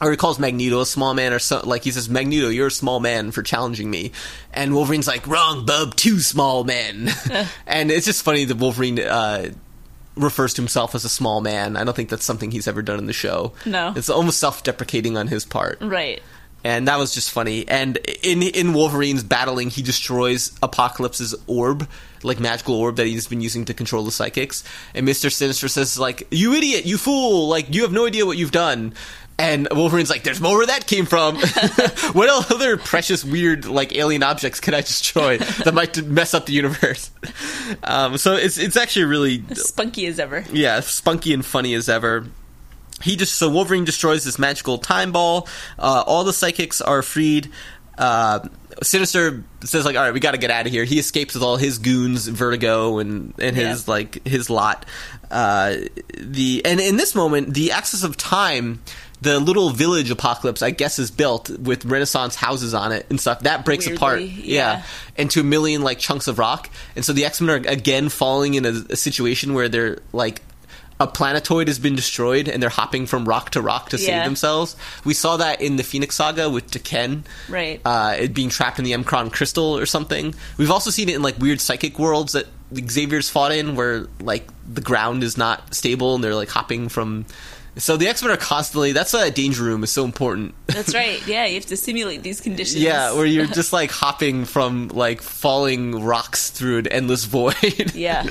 [0.00, 2.70] or he calls Magneto a small man, or so, like he says, "Magneto, you're a
[2.70, 4.12] small man for challenging me,"
[4.52, 7.10] and Wolverine's like, "Wrong, bub, two small men,"
[7.66, 8.98] and it's just funny that Wolverine.
[8.98, 9.50] Uh,
[10.14, 11.74] refers to himself as a small man.
[11.74, 13.54] I don't think that's something he's ever done in the show.
[13.64, 13.94] No.
[13.96, 15.78] It's almost self-deprecating on his part.
[15.80, 16.22] right.
[16.64, 17.66] And that was just funny.
[17.66, 21.88] And in in Wolverine's battling, he destroys Apocalypse's orb,
[22.22, 24.62] like magical orb that he's been using to control the psychics.
[24.94, 27.48] And Mister Sinister says, like, "You idiot, you fool!
[27.48, 28.94] Like, you have no idea what you've done."
[29.38, 31.36] And Wolverine's like, "There's more where that came from.
[32.12, 36.52] what other precious, weird, like alien objects could I destroy that might mess up the
[36.52, 37.10] universe?"
[37.84, 40.44] Um, so it's it's actually really Spunky as ever.
[40.52, 42.26] yeah, spunky and funny as ever.
[43.02, 45.48] He just so Wolverine destroys this magical time ball.
[45.78, 47.50] Uh, all the psychics are freed.
[47.98, 48.48] Uh,
[48.82, 51.42] Sinister says like, "All right, we got to get out of here." He escapes with
[51.42, 53.92] all his goons, Vertigo, and and his Yeah.
[53.94, 54.86] like his lot.
[55.30, 55.76] Uh,
[56.18, 58.80] the and in this moment, the axis of time.
[59.20, 63.38] The little village apocalypse, I guess, is built with Renaissance houses on it and stuff.
[63.42, 64.82] That breaks Weirdly, apart, yeah.
[65.16, 68.54] into a million like chunks of rock, and so the X Men are again falling
[68.54, 70.42] in a, a situation where they're like
[71.00, 74.24] a planetoid has been destroyed and they're hopping from rock to rock to save Yeah.
[74.24, 74.76] themselves.
[75.04, 77.80] We saw that in the Phoenix Saga with D'Ken, Right.
[77.84, 80.34] Uh, it being trapped in the M'Kraan crystal or something.
[80.58, 84.48] We've also seen it in like weird psychic worlds that Xavier's fought in, where like
[84.72, 87.26] the ground is not stable and they're like hopping from.
[87.78, 88.92] So the X Men are constantly.
[88.92, 90.54] That's why that danger room is so important.
[90.66, 91.26] That's right.
[91.26, 92.82] Yeah, you have to simulate these conditions.
[92.82, 97.54] Yeah, where you're just like hopping from like falling rocks through an endless void.
[97.94, 98.28] Yeah.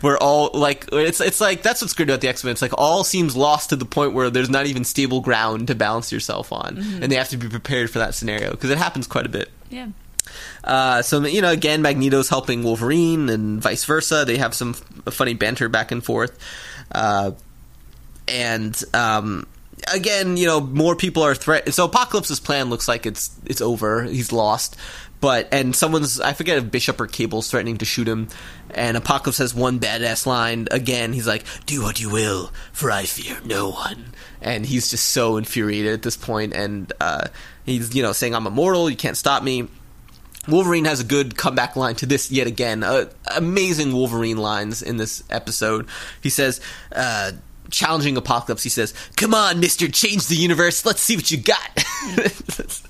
[0.00, 2.52] where all like it's it's like that's what's great about the X Men.
[2.52, 5.74] It's like all seems lost to the point where there's not even stable ground to
[5.74, 7.02] balance yourself on, Mm-hmm.
[7.02, 9.50] and they have to be prepared for that scenario because it happens quite a bit.
[9.70, 9.88] yeah.
[10.62, 14.24] Uh, so you know, again, Magneto's helping Wolverine, and vice versa.
[14.26, 14.74] They have some
[15.06, 16.38] f- funny banter back and forth,
[16.92, 17.30] uh,
[18.28, 19.46] and um,
[19.92, 21.72] again, you know, more people are threat.
[21.74, 24.04] So Apocalypse's plan looks like it's it's over.
[24.04, 24.76] He's lost,
[25.20, 28.28] but and someone's I forget if Bishop or Cable's threatening to shoot him,
[28.70, 31.12] and Apocalypse has one badass line again.
[31.12, 35.36] He's like, "Do what you will, for I fear no one." And he's just so
[35.36, 37.28] infuriated at this point, and uh,
[37.64, 38.88] he's you know saying, "I'm immortal.
[38.88, 39.68] You can't stop me."
[40.46, 42.82] Wolverine has a good comeback line to this yet again.
[42.82, 45.86] Uh, amazing Wolverine lines in this episode.
[46.22, 46.58] He says,
[46.90, 47.32] uh,
[47.70, 50.84] challenging Apocalypse, he says, Come on, mister, change the universe.
[50.84, 51.70] Let's see what you got.
[52.18, 52.84] it's,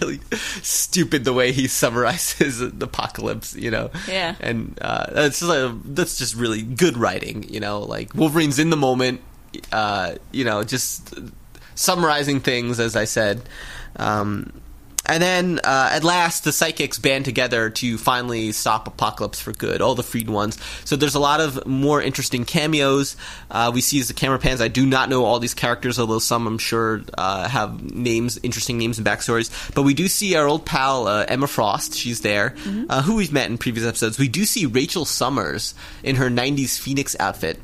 [0.00, 0.20] really
[0.62, 3.90] stupid the way he summarizes the Apocalypse, you know?
[4.08, 4.34] Yeah.
[4.40, 7.80] And uh, that's, just, uh, that's just really good writing, you know?
[7.80, 9.20] Like, Wolverine's in the moment,
[9.72, 11.14] uh, you know, just
[11.74, 13.42] summarizing things, as I said.
[13.96, 14.52] Um,
[15.06, 19.80] and then uh, at last, the psychics band together to finally stop Apocalypse for good.
[19.80, 20.58] All the freed ones.
[20.84, 23.16] So there's a lot of more interesting cameos.
[23.50, 24.60] Uh, we see as the camera pans.
[24.60, 28.78] I do not know all these characters, although some I'm sure uh, have names, interesting
[28.78, 29.74] names and backstories.
[29.74, 31.94] But we do see our old pal uh, Emma Frost.
[31.94, 32.54] She's there,
[32.88, 34.18] uh, who we've met in previous episodes.
[34.18, 37.60] We do see Rachel Summers in her '90s Phoenix outfit.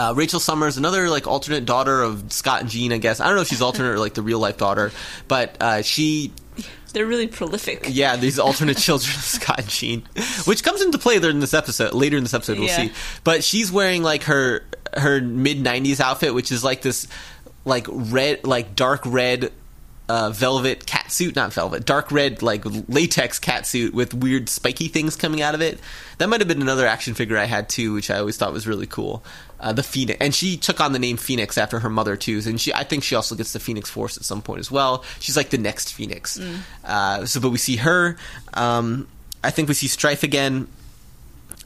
[0.00, 3.20] Uh, Rachel Summers, another like alternate daughter of Scott and Jean, I guess.
[3.20, 4.92] I don't know if she's alternate or like the real life daughter,
[5.28, 6.32] but uh, she
[6.94, 7.84] They're really prolific.
[7.88, 10.02] yeah, these alternate children of Scott and Jean,
[10.46, 11.92] which comes into play later in this episode.
[11.92, 12.76] Later in this episode, we'll Yeah.
[12.86, 12.92] see.
[13.24, 14.64] But she's wearing like her
[14.96, 17.06] her mid '90s outfit, which is like this
[17.66, 19.52] like red, like dark red.
[20.08, 24.88] Uh, velvet cat suit, not velvet, dark red like latex cat suit with weird spiky
[24.88, 25.78] things coming out of it.
[26.18, 28.66] That might have been another action figure I had too, which I always thought was
[28.66, 29.22] really cool.
[29.60, 32.58] Uh, the Phoenix, and she took on the name Phoenix after her mother too, and
[32.58, 35.04] she I think she also gets the Phoenix Force at some point as well.
[35.18, 36.40] She's like the next Phoenix.
[36.82, 38.16] Uh, so, but we see her.
[38.54, 39.06] Um,
[39.44, 40.68] I think we see Strife again.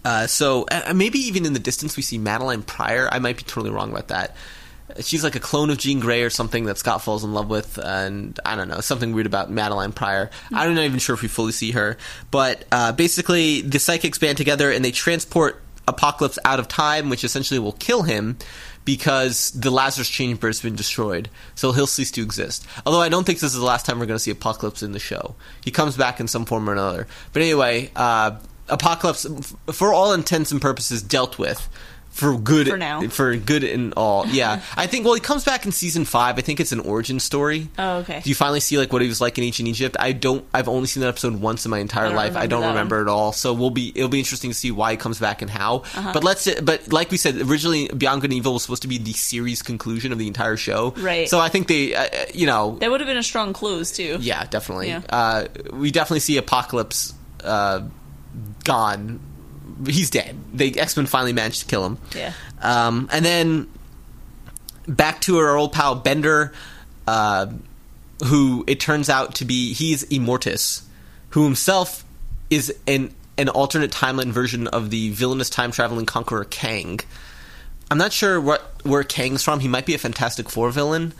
[0.05, 3.09] Uh, so uh, maybe even in the distance we see Madelyne Pryor.
[3.11, 4.37] I might be totally wrong about that.
[5.01, 7.79] She's like a clone of Jean Grey or something that Scott falls in love with,
[7.79, 10.31] and I don't know something weird about Madelyne Pryor.
[10.53, 11.97] I'm not even sure if we fully see her,
[12.31, 17.25] but uh, basically the psychics band together and they transport Apocalypse out of time, which
[17.25, 18.37] essentially will kill him
[18.85, 22.67] because the Lazarus chamber has been destroyed, so he'll cease to exist.
[22.85, 24.93] Although I don't think this is the last time we're going to see Apocalypse in
[24.93, 25.35] the show.
[25.63, 27.07] He comes back in some form or another.
[27.33, 28.37] But anyway, uh,
[28.69, 29.27] Apocalypse,
[29.73, 31.69] for all intents and purposes, dealt with.
[32.15, 33.01] For good, For now.
[33.09, 34.63] for good and all, yeah.
[34.77, 35.05] I think.
[35.05, 36.39] Well, he comes back in season five.
[36.39, 37.67] I think it's an origin story.
[37.77, 38.21] Oh, okay.
[38.21, 39.97] Do you finally see like what he was like in ancient Egypt?
[39.99, 40.45] I don't.
[40.55, 42.37] I've only seen that episode once in my entire don't life.
[42.37, 43.09] I don't remember one.
[43.09, 43.33] at all.
[43.33, 43.91] So we'll be.
[43.97, 45.79] It'll be interesting to see why he comes back and how.
[45.79, 46.13] Uh-huh.
[46.15, 46.49] But let's.
[46.61, 49.61] But like we said originally, Beyond Good and Evil was supposed to be the series
[49.63, 50.95] conclusion of the entire show.
[50.97, 51.29] Right.
[51.29, 51.97] So I think they.
[51.97, 52.79] Uh, you know.
[52.79, 54.19] That would have been a strong close too.
[54.21, 54.87] Yeah, definitely.
[54.87, 55.03] Yeah.
[55.09, 57.81] Uh, we definitely see Apocalypse uh,
[58.63, 59.19] gone.
[59.87, 60.37] He's dead.
[60.53, 61.99] The X Men finally managed to kill him.
[62.15, 62.33] Yeah.
[62.61, 63.69] Um, and then
[64.87, 66.53] back to our old pal Bender,
[67.07, 67.47] uh,
[68.25, 70.83] who it turns out to be he's Immortus,
[71.31, 72.05] who himself
[72.51, 77.01] is an an alternate timeline version of the villainous time traveling conqueror Kang.
[77.91, 79.61] I'm not sure what where Kang's from.
[79.61, 81.13] He might be a Fantastic Four villain,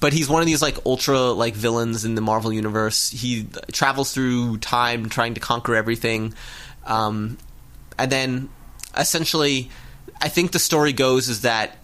[0.00, 3.10] but he's one of these like ultra like villains in the Marvel universe.
[3.10, 6.34] He travels through time trying to conquer everything,
[6.86, 7.38] um,
[7.98, 8.48] and then
[8.96, 9.70] essentially,
[10.20, 11.76] I think the story goes is that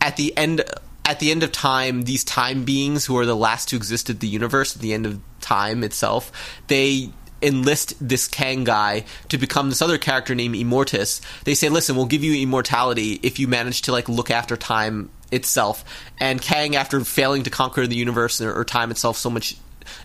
[0.00, 0.62] at the end
[1.04, 4.20] at the end of time, these time beings who are the last to exist at
[4.20, 6.32] the universe at the end of time itself,
[6.68, 7.10] they
[7.42, 11.20] enlist this Kang guy to become this other character named Immortus.
[11.44, 15.10] They say, "Listen, we'll give you immortality if you manage to like look after time
[15.30, 15.84] itself."
[16.18, 19.56] And Kang, after failing to conquer the universe or time itself so much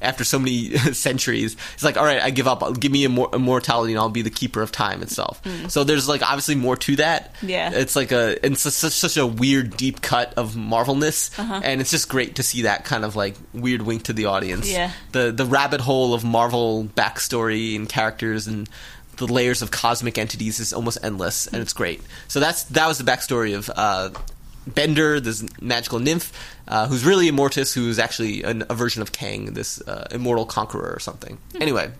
[0.01, 2.63] after so many centuries, it's like, all right, I give up.
[2.63, 5.41] I'll- Give me immor- immortality, and I'll be the keeper of time itself.
[5.69, 7.35] So there's like obviously more to that.
[7.41, 7.71] Yeah.
[7.73, 11.61] it's like a it's su- such, such a weird deep cut of Marvelness, Uh-huh.
[11.63, 14.69] and it's just great to see that kind of like weird wink to the audience.
[14.69, 14.91] Yeah.
[15.11, 18.69] the the rabbit hole of Marvel backstory and characters and
[19.17, 22.01] the layers of cosmic entities is almost endless, and it's great.
[22.29, 24.11] So that's that was the backstory of uh,
[24.73, 26.31] Bender, this magical nymph,
[26.67, 30.91] uh, who's really Immortus, who's actually an, a version of Kang, this uh, immortal conqueror
[30.93, 31.37] or something.
[31.59, 31.91] Anyway,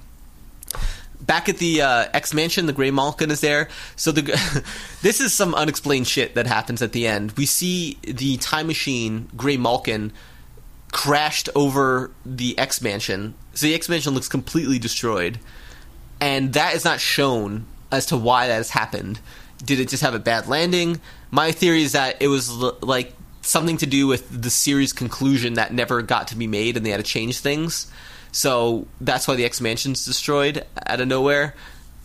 [1.21, 3.69] back at the uh, X Mansion, the Grey Malkin is there.
[3.95, 4.21] So the
[5.01, 7.33] this is some unexplained shit that happens at the end.
[7.33, 10.11] We see the time machine Grey Malkin
[10.91, 13.35] crashed over the X Mansion.
[13.53, 15.39] So the X Mansion looks completely destroyed,
[16.19, 19.19] and that is not shown as to why that has happened.
[19.63, 21.01] Did it just have a bad landing?
[21.31, 25.53] My theory is that it was l- like something to do with the series conclusion
[25.53, 27.91] that never got to be made, and they had to change things.
[28.31, 31.55] So that's why the X Mansion's destroyed out of nowhere.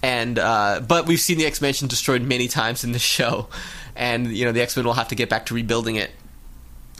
[0.03, 3.49] And uh, but we've seen the X Mansion destroyed many times in this show,
[3.97, 6.11] and you know the X Men will have to get back to rebuilding it.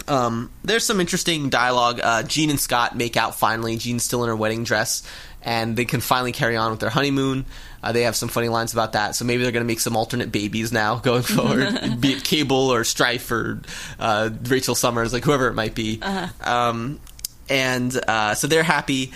[0.09, 2.01] Um, there's some interesting dialogue.
[2.03, 3.77] Uh, Jean and Scott make out finally.
[3.77, 5.03] Jean's still in her wedding dress,
[5.43, 7.47] and they can finally carry on with their honeymoon.
[7.83, 9.15] Uh, they have some funny lines about that.
[9.15, 11.69] So maybe they're going to make some alternate babies now going forward,
[12.01, 13.61] be it Cable or Strife or
[13.99, 16.01] uh, Rachel Summers, like whoever it might be.
[16.41, 17.01] Um,
[17.49, 19.13] and uh, so they're happy.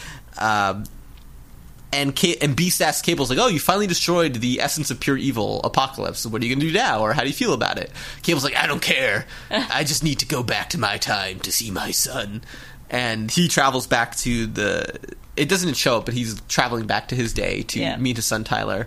[1.92, 5.60] And and Beast asks Cable's like, "Oh, you finally destroyed the essence of pure evil,
[5.62, 6.26] Apocalypse.
[6.26, 7.90] What are you gonna do now, or how do you feel about it?"
[8.22, 9.26] Cable's like, "I don't care.
[9.50, 12.42] I just need to go back to my time to see my son."
[12.90, 14.98] And he travels back to the.
[15.36, 17.96] It doesn't show up, but he's traveling back to his day to Yeah.
[17.96, 18.86] meet his son Tyler.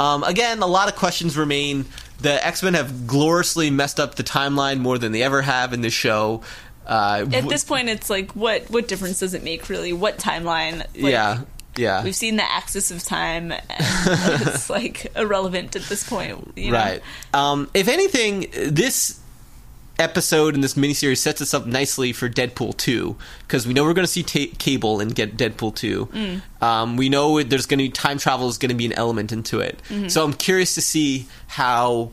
[0.00, 1.84] Um, again, a lot of questions remain.
[2.20, 5.82] The X Men have gloriously messed up the timeline more than they ever have in
[5.82, 6.42] this show.
[6.86, 9.92] Uh, At this point, it's like, what what difference does it make, really?
[9.92, 10.78] What timeline?
[10.78, 11.40] Like, yeah,
[11.76, 13.52] yeah, We've seen the axis of time.
[13.52, 13.62] And
[14.42, 16.52] it's like irrelevant at this point.
[16.56, 16.78] You know?
[16.78, 17.02] Right.
[17.32, 19.20] Um, if anything, this
[19.98, 23.16] episode in this miniseries sets us up nicely for Deadpool 2
[23.46, 26.40] because we know we're going to see ta- Cable and get Deadpool 2.
[26.62, 29.30] Um, we know there's going to be time travel is going to be an element
[29.30, 29.78] into it.
[30.08, 32.12] So I'm curious to see how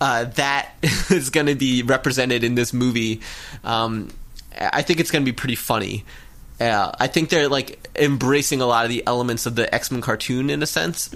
[0.00, 0.72] uh, that
[1.10, 3.20] is going to be represented in this movie.
[3.64, 4.10] Um,
[4.58, 6.04] I think it's going to be pretty funny.
[6.60, 10.00] Uh, I think they're like embracing a lot of the elements of the X Men
[10.00, 11.10] cartoon in a sense.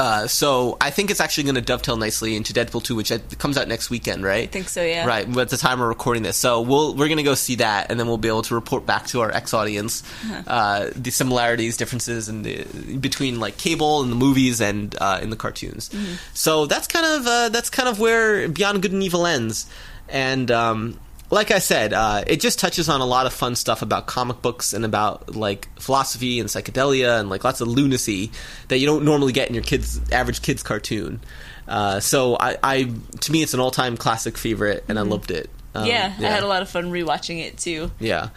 [0.00, 3.18] Uh, so I think it's actually going to dovetail nicely into Deadpool 2, which uh,
[3.38, 4.44] comes out next weekend, right?
[4.44, 5.04] I think so, yeah.
[5.04, 6.36] Right, at the time we're recording this.
[6.36, 8.86] So we'll, we're going to go see that, and then we'll be able to report
[8.86, 10.42] back to our ex audience Uh-huh.
[10.46, 12.62] uh, the similarities, differences, and the,
[12.98, 15.88] between like cable and the movies and uh, in the cartoons.
[15.88, 16.14] Mm-hmm.
[16.32, 19.66] So that's kind of uh, that's kind of where Beyond Good and Evil ends,
[20.08, 20.48] and.
[20.52, 21.00] Um,
[21.30, 24.40] like I said, uh, it just touches on a lot of fun stuff about comic
[24.40, 28.30] books and about like philosophy and psychedelia and like lots of lunacy
[28.68, 31.20] that you don't normally get in your kids average kids cartoon.
[31.66, 35.30] Uh, so I, I, to me, it's an all time classic favorite, and I loved
[35.30, 35.50] it.
[35.74, 36.22] Um, Mm-hmm.
[36.22, 37.90] Yeah, I had a lot of fun rewatching it too.
[38.00, 38.30] Yeah,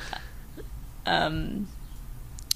[1.05, 1.67] Um,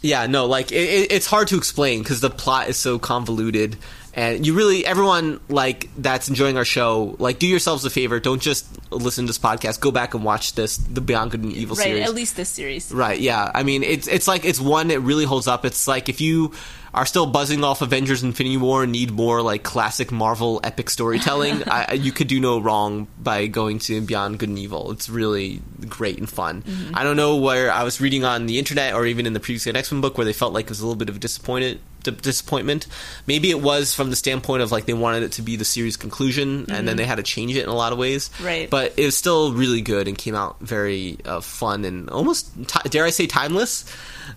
[0.01, 3.77] yeah, no, like it, it, it's hard to explain because the plot is so convoluted,
[4.15, 8.41] and you really everyone like that's enjoying our show, like do yourselves a favor, don't
[8.41, 11.75] just listen to this podcast, go back and watch this, the Beyond Good and Evil
[11.75, 12.07] right, series.
[12.07, 12.91] at least this series.
[12.93, 13.51] Right, yeah.
[13.53, 15.65] I mean, it's it's like it's one that really holds up.
[15.65, 16.53] It's like if you
[16.93, 21.63] are still buzzing off Avengers: Infinity War and need more like classic Marvel epic storytelling,
[21.67, 24.91] I, you could do no wrong by going to Beyond Good and Evil.
[24.91, 26.61] It's really great and fun.
[26.61, 26.95] Mm-hmm.
[26.95, 29.67] I don't know where I was reading on the internet or even in the previous
[29.67, 31.81] X Men book where they felt like it was a little bit of a disappointed
[32.05, 32.87] d- disappointment.
[33.27, 35.97] Maybe it was from the standpoint of like they wanted it to be the series
[35.97, 38.29] conclusion and then they had to change it in a lot of ways.
[38.41, 38.69] Right.
[38.69, 42.89] But it was still really good and came out very uh, fun and almost ti
[42.89, 43.85] dare I say timeless.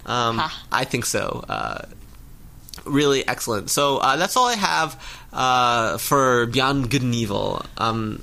[0.04, 0.42] Um.
[0.72, 1.44] I think so.
[1.48, 1.82] Uh,
[2.84, 3.70] really excellent.
[3.70, 7.64] So uh, that's all I have uh, for Beyond Good and Evil.
[7.76, 8.22] Um,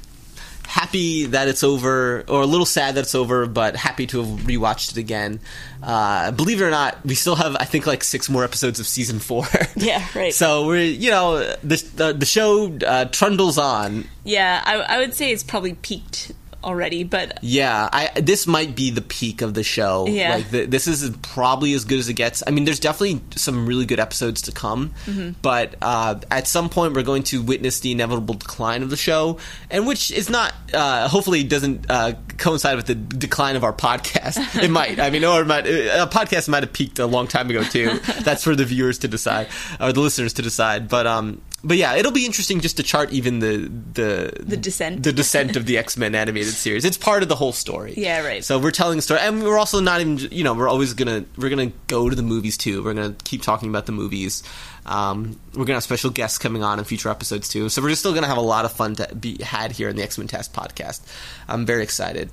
[0.75, 4.41] happy that it's over, or a little sad that it's over, but happy to have
[4.41, 5.39] rewatched it again.
[5.81, 8.85] Uh, believe it or not, we still have I think like six more episodes of
[8.85, 9.45] season four.
[9.77, 10.33] Yeah, right.
[10.33, 14.05] so we're you know the the, the show uh, trundles on.
[14.23, 16.33] Yeah, I, I would say it's probably peaked
[16.65, 20.07] already, but Yeah, I this might be the peak of the show.
[20.07, 20.35] Yeah.
[20.35, 22.41] like the, this is probably as good as it gets.
[22.45, 25.31] I mean, there's definitely some really good episodes to come, Mm-hmm.
[25.41, 29.37] but uh, at some point we're going to witness the inevitable decline of the show,
[29.69, 34.37] and which is not uh, hopefully doesn't uh, coincide with the decline of our podcast.
[34.65, 34.99] It might.
[34.99, 37.99] I mean, or it might, a podcast might have peaked a long time ago too.
[38.23, 39.47] That's for the viewers to decide
[39.79, 40.87] or the listeners to decide.
[40.89, 43.57] But um, but yeah, it'll be interesting just to chart even the
[43.93, 45.03] the The descent.
[45.03, 46.85] the descent of the X Men animated series.
[46.85, 47.93] It's part of the whole story.
[47.97, 48.43] Yeah, right.
[48.43, 50.17] So we're telling a story, and we're also not even.
[50.31, 52.83] You know, we're always gonna we're gonna go to the movies too.
[52.83, 54.43] We're gonna keep talking about the movies.
[54.85, 57.67] Um, we're gonna have special guests coming on in future episodes too.
[57.69, 59.95] So we're just still gonna have a lot of fun to be had here in
[59.95, 61.01] the X Men TAS podcast.
[61.47, 62.29] I'm very excited.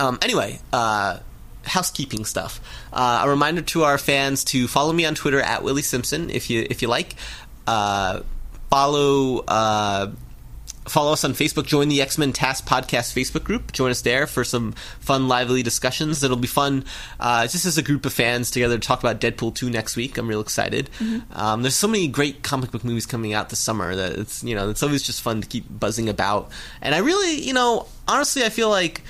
[0.00, 1.18] Um, anyway, uh,
[1.64, 2.60] housekeeping stuff.
[2.92, 6.50] Uh, a reminder to our fans to follow me on Twitter at Willie Simpson if
[6.50, 7.14] you if you like.
[7.66, 8.20] uh,
[8.70, 9.44] follow.
[9.46, 10.12] Uh,
[10.86, 11.66] follow us on Facebook.
[11.66, 13.72] Join the X Men TAS Podcast Facebook group.
[13.72, 16.22] Join us there for some fun, lively discussions.
[16.22, 16.84] It'll be fun,
[17.18, 20.18] uh, just as a group of fans together to talk about Deadpool two next week.
[20.18, 20.90] I'm real excited.
[21.32, 24.54] Um, there's so many great comic book movies coming out this summer that it's you
[24.54, 26.50] know it's always just fun to keep buzzing about.
[26.80, 29.02] And I really, you know, honestly, I feel like.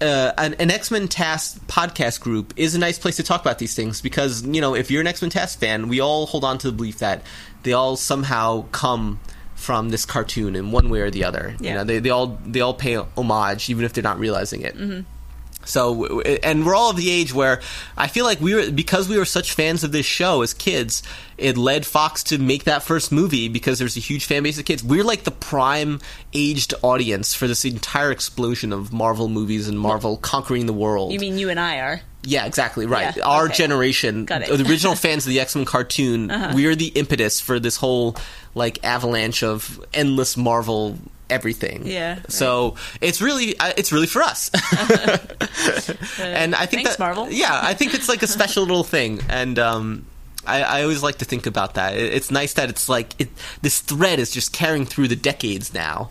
[0.00, 3.58] Uh, an, an X Men TAS podcast group is a nice place to talk about
[3.58, 6.44] these things because you know if you're an X Men TAS fan, we all hold
[6.44, 7.22] on to the belief that
[7.62, 9.20] they all somehow come
[9.54, 11.54] from this cartoon in one way or the other.
[11.60, 11.74] You Yeah.
[11.76, 14.74] know, they, they all they all pay homage even if they're not realizing it.
[15.64, 17.60] So, and we're all of the age where
[17.96, 21.02] I feel like we were because we were such fans of this show as kids.
[21.36, 24.64] It led Fox to make that first movie because there's a huge fan base of
[24.64, 24.84] kids.
[24.84, 26.00] We're like the prime
[26.32, 31.12] aged audience for this entire explosion of Marvel movies and Marvel conquering the world.
[31.12, 32.00] You mean you and I are?
[32.24, 33.16] Yeah, exactly right.
[33.16, 33.54] Yeah, Our okay.
[33.54, 34.26] generation.
[34.30, 34.56] Uh-huh.
[34.56, 38.16] the original fans of the X Men cartoon, we're the impetus for this whole
[38.54, 40.98] like avalanche of endless Marvel
[41.30, 41.86] everything.
[41.86, 42.30] Yeah, right.
[42.32, 44.50] So it's really uh, it's really for us.
[46.20, 47.30] and I think Thanks, that Marvel.
[47.30, 50.06] yeah, I think it's like a special little thing, and um,
[50.46, 51.96] I, I always like to think about that.
[51.96, 53.28] It- It's nice that it's like it,
[53.62, 56.10] this thread is just carrying through the decades now.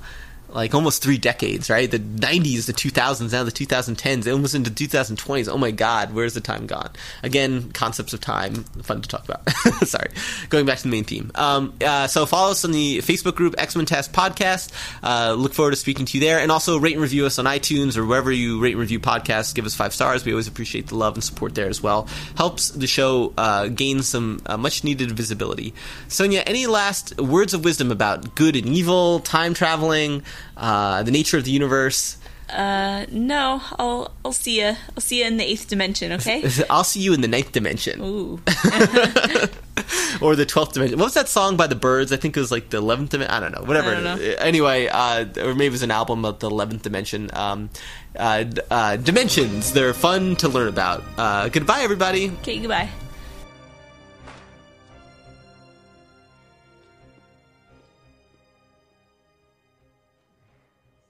[0.53, 1.89] Like almost three decades, right?
[1.89, 5.49] The '90s, the 2000s, now the 2010s, almost into 2020s.
[5.49, 6.91] Oh my God, where's the time gone?
[7.23, 9.49] Again, concepts of time, fun to talk about.
[9.87, 10.09] Sorry,
[10.49, 11.31] going back to the main theme.
[11.33, 14.71] Um, uh, so follow us on the Facebook group X Men TAS Podcast.
[15.01, 17.45] Uh, look forward to speaking to you there, and also rate and review us on
[17.45, 19.55] iTunes or wherever you rate and review podcasts.
[19.55, 20.23] Give us five stars.
[20.23, 22.07] We always appreciate the love and support there as well.
[22.37, 25.73] Helps the show uh, gain some uh, much needed visibility.
[26.09, 30.23] Sonia, any last words of wisdom about good and evil, time traveling,
[30.57, 32.17] uh, the nature of the universe?
[32.49, 34.75] Uh, no, I'll I'll see you.
[34.95, 36.11] I'll see you in the eighth dimension.
[36.13, 36.43] Okay.
[36.69, 38.33] I'll see you in the ninth dimension Ooh.
[40.21, 40.99] or the twelfth dimension.
[40.99, 42.11] What was that song by the Byrds?
[42.11, 43.33] I think it was like the eleventh dimension.
[43.33, 43.63] I don't know.
[43.63, 43.95] Whatever.
[43.95, 44.35] Don't know.
[44.39, 47.29] Anyway, uh, or maybe it was an album of the eleventh dimension.
[47.33, 47.69] Um,
[48.15, 49.73] uh, uh, dimensions.
[49.73, 51.03] They're fun to learn about.
[51.17, 52.29] Uh, goodbye, everybody.
[52.41, 52.59] Okay.
[52.59, 52.89] Goodbye.